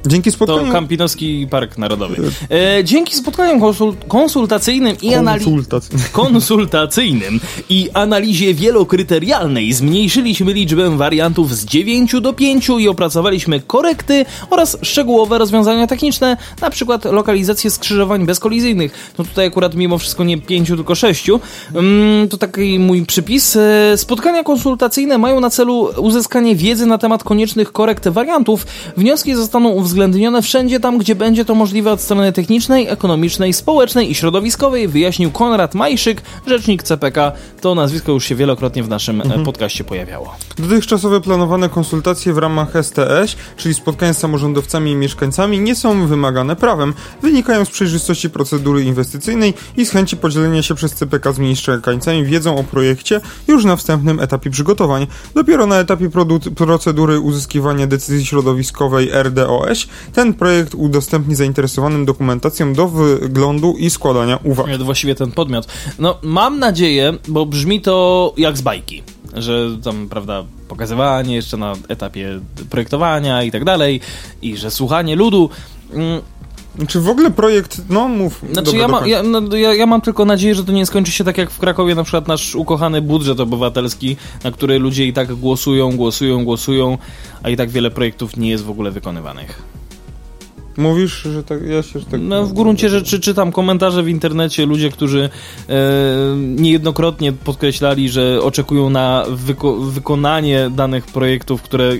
[0.06, 0.66] Dzięki spotkaniom...
[0.66, 2.16] To Kampinoski Park Narodowy.
[2.50, 5.50] E, dzięki spotkaniom konsul konsultacyjnym i analizie...
[6.12, 14.78] konsultacyjnym i analizie wielokryterialnej zmniejszyliśmy liczbę wariantów z 9 do 5 i opracowaliśmy korekty oraz
[14.82, 19.12] szczegółowe rozwiązania techniczne, na przykład lokalizację skrzyżowań bezkolizyjnych.
[19.18, 21.30] No tutaj akurat mimo wszystko nie 5, tylko 6.
[21.74, 23.56] Mm, to taki mój przypis.
[23.56, 28.66] E, spotkania konsultacyjne mają na celu uzyskanie wiedzy na temat koniecznych korekt wariantów.
[28.96, 34.10] Wnioski zostaną uwzględnione uwzględnione wszędzie tam, gdzie będzie to możliwe od strony technicznej, ekonomicznej, społecznej
[34.10, 37.32] i środowiskowej, wyjaśnił Konrad Majszyk, rzecznik CPK.
[37.60, 39.44] To nazwisko już się wielokrotnie w naszym e, mhm.
[39.44, 40.34] podcaście pojawiało.
[40.58, 46.56] Dotychczasowe planowane konsultacje w ramach STS, czyli spotkania z samorządowcami i mieszkańcami, nie są wymagane
[46.56, 46.94] prawem.
[47.22, 52.56] Wynikają z przejrzystości procedury inwestycyjnej i z chęci podzielenia się przez CPK z mieszkańcami wiedzą
[52.56, 55.06] o projekcie już na wstępnym etapie przygotowań.
[55.34, 56.10] Dopiero na etapie
[56.56, 59.81] procedury uzyskiwania decyzji środowiskowej RDOS
[60.12, 64.82] ten projekt udostępni zainteresowanym dokumentacją do wyglądu i składania uwag.
[64.82, 65.66] Właściwie ten podmiot.
[65.98, 69.02] No, mam nadzieję, bo brzmi to jak z bajki
[69.36, 74.00] że tam, prawda, pokazywanie jeszcze na etapie projektowania i tak dalej,
[74.42, 75.50] i że słuchanie ludu.
[76.88, 78.44] Czy w ogóle projekt, no mów.
[78.52, 81.24] Znaczy ja, ma, ja, no, ja, ja, mam tylko nadzieję, że to nie skończy się
[81.24, 85.34] tak jak w Krakowie na przykład nasz ukochany budżet obywatelski, na który ludzie i tak
[85.34, 86.98] głosują, głosują, głosują,
[87.42, 89.62] a i tak wiele projektów nie jest w ogóle wykonywanych.
[90.76, 92.20] Mówisz, że tak, ja się że tak...
[92.20, 95.30] No w gruncie rzeczy czytam komentarze w internecie, ludzie, którzy
[95.68, 95.72] e,
[96.36, 101.92] niejednokrotnie podkreślali, że oczekują na wyko wykonanie danych projektów, które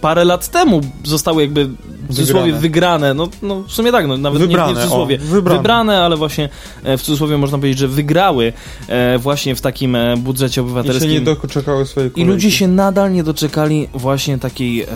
[0.00, 1.68] parę lat temu zostały jakby
[2.10, 3.14] w cudzysłowie wygrane.
[3.14, 5.16] No, no w sumie tak, no, nawet wybrane, nie, nie w cudzysłowie.
[5.16, 5.58] O, wybrane.
[5.58, 6.02] wybrane.
[6.02, 6.48] ale właśnie
[6.84, 8.52] e, w cudzysłowie można powiedzieć, że wygrały
[8.88, 11.10] e, właśnie w takim e, budżecie obywatelskim.
[11.10, 12.30] I się nie doczekały swojej kolejki.
[12.30, 14.86] I ludzie się nadal nie doczekali właśnie takiej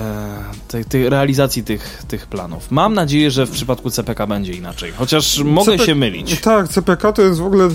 [0.69, 2.71] tej, tej realizacji tych, tych planów.
[2.71, 5.87] Mam nadzieję, że w przypadku CPK będzie inaczej, chociaż mogę CP...
[5.87, 6.41] się mylić.
[6.41, 7.69] Tak, CPK to jest w ogóle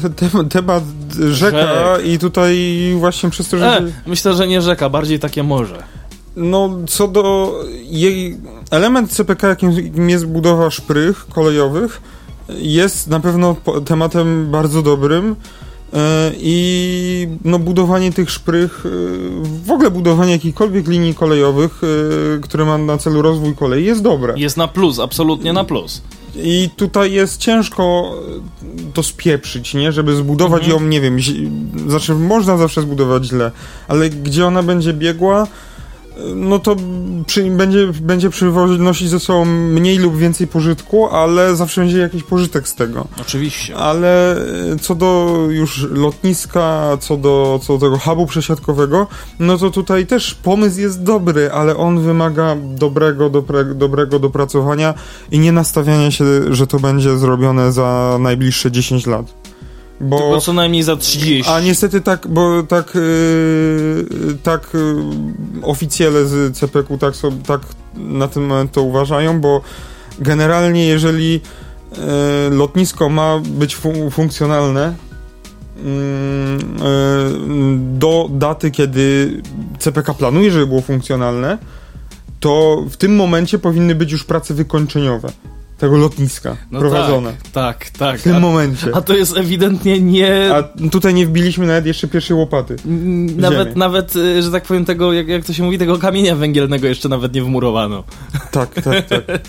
[0.50, 0.84] temat
[1.32, 2.06] rzeka Rzek.
[2.06, 2.56] i tutaj
[2.98, 3.78] właśnie przez to, że...
[3.78, 5.84] E, myślę, że nie rzeka, bardziej takie morze.
[6.36, 7.54] No, co do
[7.84, 8.38] jej...
[8.72, 12.02] Element CPK, jakim jest budowa szprych kolejowych,
[12.58, 13.56] jest na pewno
[13.86, 15.36] tematem bardzo dobrym
[15.94, 18.90] e, i no, budowanie tych szprych, e,
[19.66, 24.34] w ogóle budowanie jakichkolwiek linii kolejowych, e, które ma na celu rozwój kolei, jest dobre.
[24.38, 26.02] Jest na plus, absolutnie na plus.
[26.36, 28.14] I tutaj jest ciężko
[28.94, 29.92] to spieprzyć, nie?
[29.92, 30.84] Żeby zbudować mhm.
[30.84, 31.18] ją, nie wiem,
[31.88, 33.52] znaczy można zawsze zbudować źle,
[33.88, 35.48] ale gdzie ona będzie biegła,
[36.36, 36.76] no to
[37.26, 42.68] przy, będzie, będzie przynosić ze sobą mniej lub więcej pożytku, ale zawsze będzie jakiś pożytek
[42.68, 43.08] z tego.
[43.22, 43.76] Oczywiście.
[43.76, 49.08] Ale e, co do już lotniska, co do, co do tego hubu przesiadkowego,
[49.40, 54.94] no to tutaj też pomysł jest dobry, ale on wymaga dobrego, dobre, dobrego dopracowania
[55.32, 59.40] i nie nastawiania się, że to będzie zrobione za najbliższe 10 lat.
[60.02, 61.52] Bo, Tylko co najmniej za 30.
[61.52, 64.06] A niestety tak, bo tak, yy,
[64.44, 67.62] tak yy, oficjele z CPK tak, so, tak
[67.96, 69.62] na ten moment to uważają, bo
[70.20, 72.00] generalnie jeżeli yy,
[72.50, 74.94] lotnisko ma być fun funkcjonalne
[75.84, 79.34] mm, yy, do daty, kiedy
[79.80, 81.58] CPK planuje, żeby było funkcjonalne,
[82.40, 85.32] to w tym momencie powinny być już prace wykończeniowe
[85.80, 87.34] tego lotniska no prowadzone.
[87.52, 88.20] Tak, tak, tak.
[88.20, 88.96] W tym a, momencie.
[88.96, 90.56] A to jest ewidentnie nie...
[90.56, 92.76] A tutaj nie wbiliśmy nawet jeszcze pierwszej łopaty.
[93.36, 96.88] Nawet, nawet, y, że tak powiem, tego, jak, jak to się mówi, tego kamienia węgielnego
[96.88, 98.04] jeszcze nawet nie wmurowano.
[98.52, 99.24] Tak, tak, tak.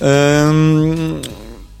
[0.00, 1.20] um,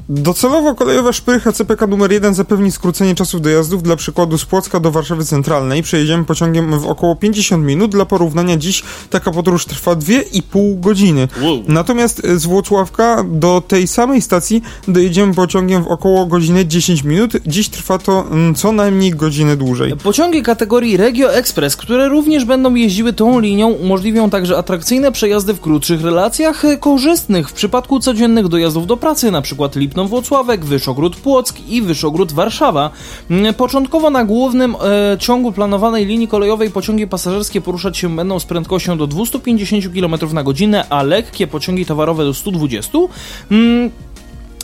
[0.08, 4.90] Docelowo kolejowa szprycha CPK numer 1 zapewni skrócenie czasów dojazdów dla przykładu z Płocka do
[4.90, 5.82] Warszawy Centralnej.
[5.82, 7.90] Przejedziemy pociągiem w około 50 minut.
[7.90, 11.28] Dla porównania dziś taka podróż trwa 2,5 godziny.
[11.42, 11.62] Wow.
[11.68, 17.32] Natomiast z Włocławka do tej samej stacji dojedziemy pociągiem w około godzinę 10 minut.
[17.46, 19.96] Dziś trwa to mm, co najmniej godzinę dłużej.
[19.96, 25.60] Pociągi kategorii Regio Express, które również będą jeździły tą linią, umożliwią także atrakcyjne przejazdy w
[25.60, 31.60] krótszych relacjach, korzystnych w przypadku codziennych dojazdów do pracy, na przykład Lip Lipno-Włocławek, Wyszogród Płock
[31.68, 32.90] i Wyszogród Warszawa.
[33.30, 38.44] Mm, początkowo na głównym e, ciągu planowanej linii kolejowej pociągi pasażerskie poruszać się będą z
[38.44, 42.98] prędkością do 250 km na godzinę, a lekkie pociągi towarowe do 120
[43.50, 43.90] mm,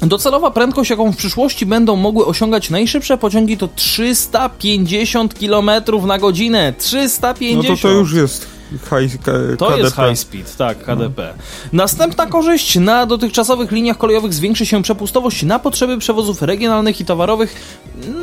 [0.03, 5.71] Docelowa prędkość, jaką w przyszłości będą mogły osiągać najszybsze pociągi, to 350 km
[6.07, 6.75] na godzinę.
[6.79, 7.69] 350!
[7.69, 9.79] No to to już jest high, to KDP.
[9.79, 11.35] jest high speed, tak, KDP.
[11.73, 11.83] No.
[11.83, 12.77] Następna korzyść.
[12.77, 17.55] Na dotychczasowych liniach kolejowych zwiększy się przepustowość na potrzeby przewozów regionalnych i towarowych.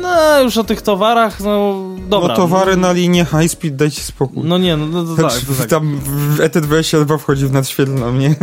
[0.02, 2.28] No, już o tych towarach, no dobra.
[2.28, 4.42] No towary na linię high speed, dajcie spokój.
[4.46, 5.66] No nie, no, no to tak, to tak.
[5.66, 6.00] Tam
[6.36, 8.34] ET22 wchodzi w nadświetlną, nie?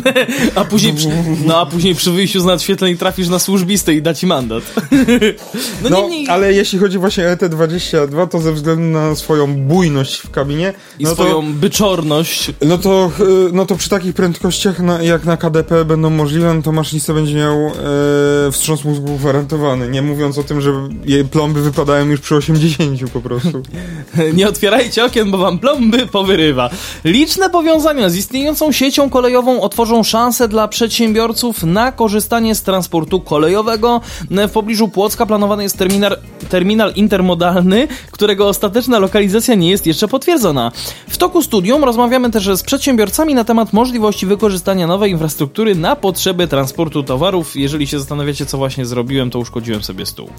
[0.54, 1.08] a później, przy,
[1.46, 4.64] no a później przy wyjściu z nadświetleń trafisz na służbistę i da ci mandat.
[5.82, 6.30] no, no nie, nie.
[6.30, 11.04] ale jeśli chodzi właśnie o ET22, to ze względu na swoją bujność w kabinie i
[11.04, 12.50] no swoją byczorność.
[12.66, 13.10] No to,
[13.48, 17.14] y, no to przy takich prędkościach na, jak na KDP będą możliwe, no to maszynista
[17.14, 17.72] będzie miał e,
[18.52, 19.88] wstrząs mózgu gwarantowany.
[19.88, 20.72] Nie mówiąc o tym, że
[21.04, 23.62] jej plomby wypadają już przy 80 po prostu.
[24.38, 26.70] nie otwierajcie okien, bo wam plomby powyrywa.
[27.04, 34.00] Liczne powiązania z istniejącą siecią kolejową otworzą szansę dla przedsiębiorców na korzystanie z transportu kolejowego.
[34.30, 36.16] W pobliżu Płocka planowany jest terminal,
[36.48, 40.72] terminal intermodalny, którego ostateczna lokalizacja nie jest jeszcze potwierdzona.
[41.08, 46.46] W toku studium rozmawiamy też z przedsiębiorcami na temat możliwości wykorzystania nowej infrastruktury na potrzeby
[46.46, 47.56] transportu towarów.
[47.56, 50.30] Jeżeli się zastanawiacie, co właśnie zrobiłem, to uszkodziłem sobie stół.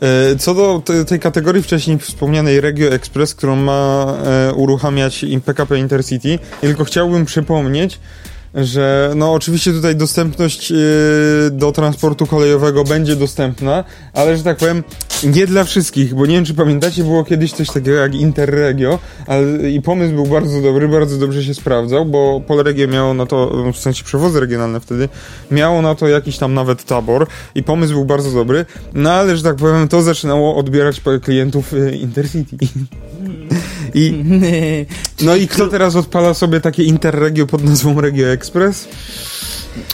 [0.00, 6.38] E, co do tej kategorii wcześniej wspomnianej Regio Express, którą ma e, uruchamiać PKP Intercity,
[6.60, 7.98] tylko chciałbym przypomnieć,
[8.56, 10.78] że no oczywiście tutaj dostępność yy,
[11.52, 14.84] do transportu kolejowego będzie dostępna, ale że tak powiem,
[15.24, 19.70] nie dla wszystkich, bo nie wiem, czy pamiętacie, było kiedyś coś takiego jak Interregio ale,
[19.70, 23.78] i pomysł był bardzo dobry, bardzo dobrze się sprawdzał, bo Polregio miało na to, w
[23.78, 25.08] sensie przewozy regionalne wtedy,
[25.50, 28.64] miało na to jakiś tam nawet tabor i pomysł był bardzo dobry,
[28.94, 32.56] no ale, że tak powiem, to zaczynało odbierać klientów yy, Intercity.
[33.94, 34.24] I,
[35.22, 38.88] no i kto teraz odpala sobie takie Interregio pod nazwą Regio Express?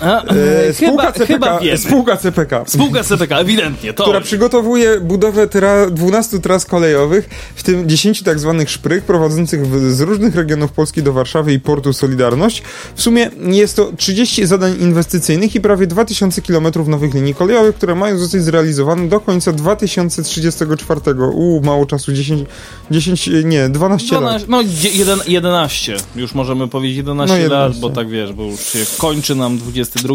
[0.01, 2.65] A, E, spółka, chyba, CPK, chyba spółka CPK.
[2.67, 4.03] Spółka CPK, ewidentnie, to.
[4.03, 9.93] która przygotowuje budowę tra 12 tras kolejowych, w tym 10 tak zwanych szprych prowadzących w,
[9.93, 12.63] z różnych regionów Polski do Warszawy i portu Solidarność.
[12.95, 17.95] W sumie jest to 30 zadań inwestycyjnych i prawie 2000 km nowych linii kolejowych, które
[17.95, 21.01] mają zostać zrealizowane do końca 2034.
[21.33, 22.49] Uuu, mało czasu, 10,
[22.91, 24.23] 10 nie, 12 lat.
[24.23, 27.69] 12, no dzie- jeden, 11, już możemy powiedzieć 11 No, 11.
[27.69, 30.15] lat, bo tak wiesz, bo już się kończy nam 22.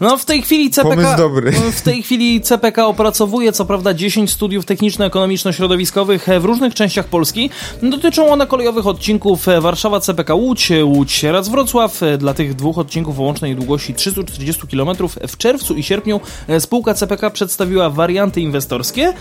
[0.00, 1.52] No w tej chwili CPK Pomysł dobry.
[1.72, 7.50] w tej chwili CPK opracowuje co prawda 10 studiów techniczno-ekonomiczno-środowiskowych e, w różnych częściach Polski.
[7.82, 12.78] Dotyczą one kolejowych odcinków e, Warszawa CPK Łódź, e, Łódź Sieradz Wrocław dla tych dwóch
[12.78, 14.88] odcinków o łącznej długości 340 km
[15.28, 16.20] w czerwcu i sierpniu
[16.58, 19.12] spółka CPK przedstawiła warianty inwestorskie.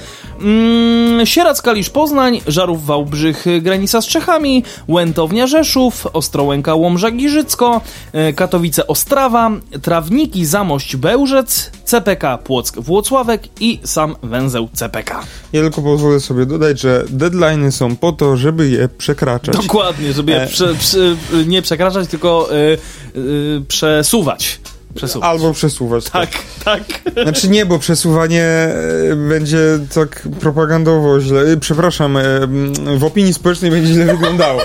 [0.42, 7.82] Mm, Sieradz Kalisz Poznań, Żarów Wałbrzych granica z Czechami, Łętownia Rzeszów, Ostrołęka Łomża Giżycko,
[8.36, 9.52] Katowice Ostrawa,
[9.82, 15.01] Trawniki Zamość Bełżec, CPK Płock Włocławek i sam węzeł CPK.
[15.54, 19.56] Ja tylko pozwolę sobie dodać, że deadlines są po to, żeby je przekraczać.
[19.56, 20.48] Dokładnie, żeby je E.
[20.48, 22.78] prze, prze, nie przekraczać, tylko y,
[23.18, 24.60] y, przesuwać.
[24.96, 25.30] Przesuwać.
[25.30, 26.10] Albo przesuwać.
[26.10, 26.30] Tak,
[26.66, 26.84] tak.
[27.24, 28.46] Znaczy nie, bo przesuwanie
[29.30, 31.58] będzie tak propagandowo źle.
[31.60, 32.18] Przepraszam,
[32.98, 34.62] w opinii społecznej będzie źle wyglądało.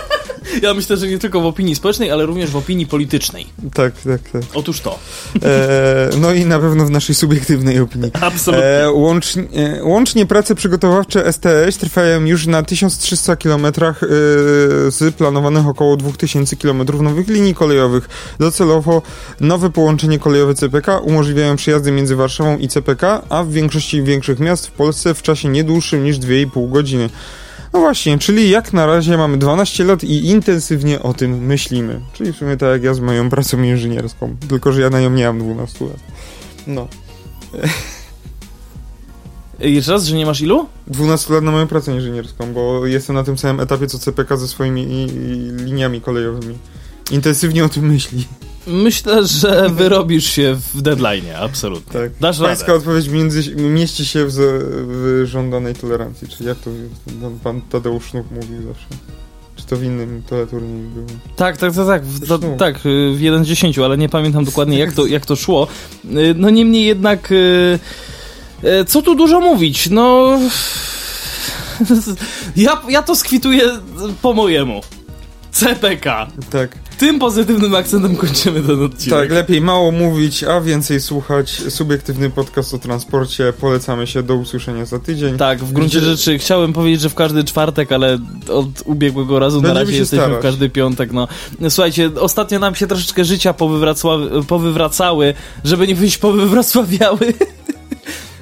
[0.62, 3.46] Ja myślę, że nie tylko w opinii społecznej, ale również w opinii politycznej.
[3.74, 4.42] Tak, tak, tak.
[4.54, 4.98] Otóż to.
[5.42, 8.10] E, no i na pewno w naszej subiektywnej opinii.
[8.20, 8.66] Absolutnie.
[8.66, 9.48] E, łącznie,
[9.82, 13.70] łącznie prace przygotowawcze STS trwają już na 1300 km e,
[14.90, 18.08] z planowanych około 2000 km nowych linii kolejowych.
[18.38, 19.02] Docelowo
[19.40, 24.66] nowe połączenie kolejowe CPK umożliwiają przejazdy między Warszawą i CPK, a w większości większych miast
[24.66, 27.08] w Polsce w czasie nie dłuższym niż 2,5 godziny.
[27.72, 32.00] No właśnie, czyli jak na razie mamy 12 lat i intensywnie o tym myślimy.
[32.12, 35.10] Czyli w sumie tak jak ja z moją pracą inżynierską, tylko że ja na nią
[35.10, 35.98] nie mam 12 lat.
[36.66, 36.88] No.
[39.58, 40.66] Jeszcze raz, że nie masz ilu?
[40.86, 44.48] 12 lat na moją pracę inżynierską, bo jestem na tym samym etapie co CPK ze
[44.48, 45.06] swoimi
[45.56, 46.58] liniami kolejowymi.
[47.10, 48.24] Intensywnie o tym myśli.
[48.66, 51.92] Myślę, że wyrobisz się w deadline, absolutnie.
[52.00, 52.10] Tak.
[52.20, 52.78] Dasz Pańska radę.
[52.78, 56.28] odpowiedź między, mieści się w, w żądanej tolerancji.
[56.28, 56.70] Czyli jak to
[57.20, 58.86] pan- pan Tadeusz Sznuk mówił zawsze?
[59.56, 61.06] Czy to w innym teleturnieju było?
[61.36, 64.44] Tak, tak, tak, tak, w, to, tak, y, w 1 z 10, ale nie pamiętam
[64.44, 65.68] dokładnie jak to, jak to szło.
[66.04, 67.78] Y, No niemniej jednak, y,
[68.86, 70.38] co tu dużo mówić, no...
[72.56, 73.62] Ja, ja to skwituję
[74.22, 74.80] po mojemu.
[75.52, 76.26] CPK.
[76.50, 76.78] Tak.
[76.98, 79.20] Tym pozytywnym akcentem kończymy ten odcinek.
[79.20, 81.50] Tak, lepiej mało mówić, a więcej słuchać.
[81.68, 83.52] Subiektywny podcast o transporcie.
[83.60, 84.22] Polecamy się.
[84.22, 85.36] Do usłyszenia za tydzień.
[85.36, 88.18] Tak, w gruncie Gdzie- rzeczy chciałem powiedzieć, że w każdy czwartek, ale
[88.48, 90.38] od ubiegłego razu na Będziemy razie się jesteśmy starać.
[90.38, 91.12] w każdy piątek.
[91.12, 91.28] No.
[91.68, 93.54] Słuchajcie, ostatnio nam się troszeczkę życia
[94.48, 95.34] powywracały,
[95.64, 97.34] żeby nie wyjść powywracławiały.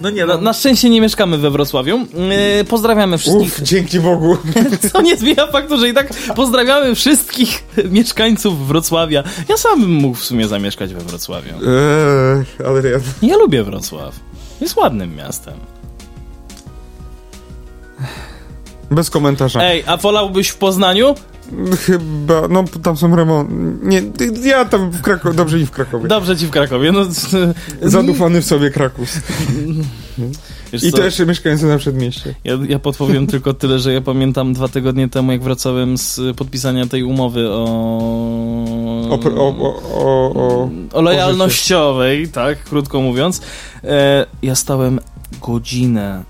[0.01, 1.99] No nie, Na, na szczęście nie mieszkamy we Wrocławiu.
[2.59, 3.59] Yy, pozdrawiamy wszystkich.
[3.59, 4.37] Uff, dzięki Bogu.
[4.93, 9.23] Co nie zmienia faktu, że i tak pozdrawiamy wszystkich mieszkańców Wrocławia.
[9.49, 11.51] Ja sam bym mógł w sumie zamieszkać we Wrocławiu.
[11.55, 13.01] Eee, Adrian.
[13.23, 14.15] Ja lubię Wrocław.
[14.61, 15.55] Jest ładnym miastem.
[18.91, 19.63] Bez komentarza.
[19.63, 21.15] Ej, a wolałbyś w Poznaniu?
[21.87, 23.51] Chyba, no tam są remont.
[23.83, 24.03] Nie,
[24.45, 26.09] ja tam w Krakowie, dobrze i w Krakowie.
[26.09, 26.93] Dobrze ci w Krakowie.
[26.93, 27.05] No,
[27.83, 29.19] Zadufany w sobie Krakus.
[30.73, 32.35] Wiesz I co, też mieszkający na przedmieście.
[32.45, 36.87] Ja, ja podpowiem tylko tyle, że ja pamiętam dwa tygodnie temu, jak wracałem z podpisania
[36.87, 37.65] tej umowy o...
[39.11, 41.01] O, o, o, o, o.
[41.03, 43.41] lojalnościowej, tak, krótko mówiąc.
[43.85, 45.01] E, ja stałem
[45.47, 46.25] godzinę,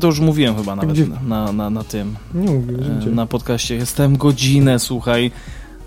[0.00, 1.06] to już mówiłem chyba nawet Gdzie?
[1.28, 2.74] na, na, na tym, Nie mówię,
[3.06, 3.76] e, na podcaście.
[3.76, 5.30] Ja stałem godzinę, słuchaj,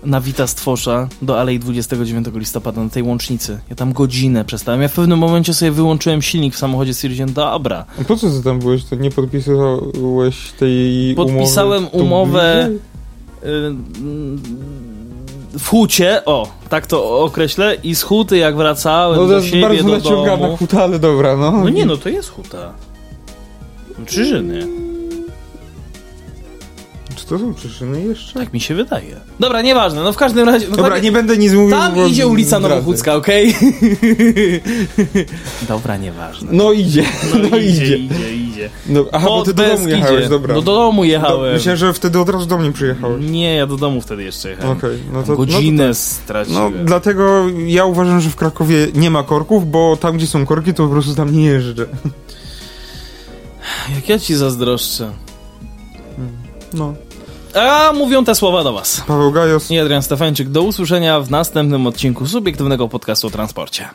[0.04, 3.58] na Wita Stwosza do Alei 29 listopada, na tej łącznicy.
[3.70, 4.82] Ja tam godzinę przestałem.
[4.82, 8.42] Ja w pewnym momencie sobie wyłączyłem silnik w samochodzie, stwierdziłem, dobra, A po co ty
[8.42, 8.84] tam byłeś?
[8.84, 11.98] To nie podpisałeś tej Podpisałem umowy?
[11.98, 12.78] to umowę-?
[15.58, 19.46] W hucie, o, tak to określę, i z huty jak wracałem No to do jest
[19.46, 20.56] siebie, bardzo do naciągana domu...
[20.56, 21.50] huta, ale dobra, no.
[21.50, 22.72] No nie, no to jest huta.
[24.06, 24.60] Czyżyny.
[24.60, 24.91] Czy
[27.32, 28.34] To są przyszyny jeszcze?
[28.40, 29.20] Tak mi się wydaje.
[29.40, 30.66] Dobra, nieważne, no w każdym razie...
[30.70, 32.60] No Dobra, tak- nie będę nic mówił, Tam bo idzie ulica.
[32.60, 33.54] Nowochódzka, okej?
[35.68, 36.48] Dobra, nieważne.
[36.52, 37.04] No idzie,
[37.50, 37.96] no, idzie.
[37.96, 38.70] idzie, idzie.
[38.86, 39.96] No, aha, bo ty do domu Beskidzie.
[39.96, 40.54] jechałeś, dobra.
[40.54, 41.52] No do domu Do, jechałem.
[41.54, 43.24] myślałem, że wtedy od razu do mnie przyjechałeś.
[43.30, 44.78] Nie, ja do domu wtedy jeszcze jechałem.
[44.78, 45.36] Okej, no to...
[45.36, 46.72] Godzinę No, to, straciłem.
[46.78, 50.74] no dlatego ja uważam, że w Krakowie nie ma korków, bo tam, gdzie są korki,
[50.74, 51.86] to po prostu tam nie jeżdżę.
[53.94, 55.10] Jak ja ci zazdroszczę.
[56.74, 56.94] No.
[57.54, 59.02] A mówią te słowa do was.
[59.06, 59.70] Paweł Gajos.
[59.70, 60.48] I Adrian Stefańczyk.
[60.48, 63.88] Do usłyszenia w następnym odcinku subiektywnego podcastu o transporcie.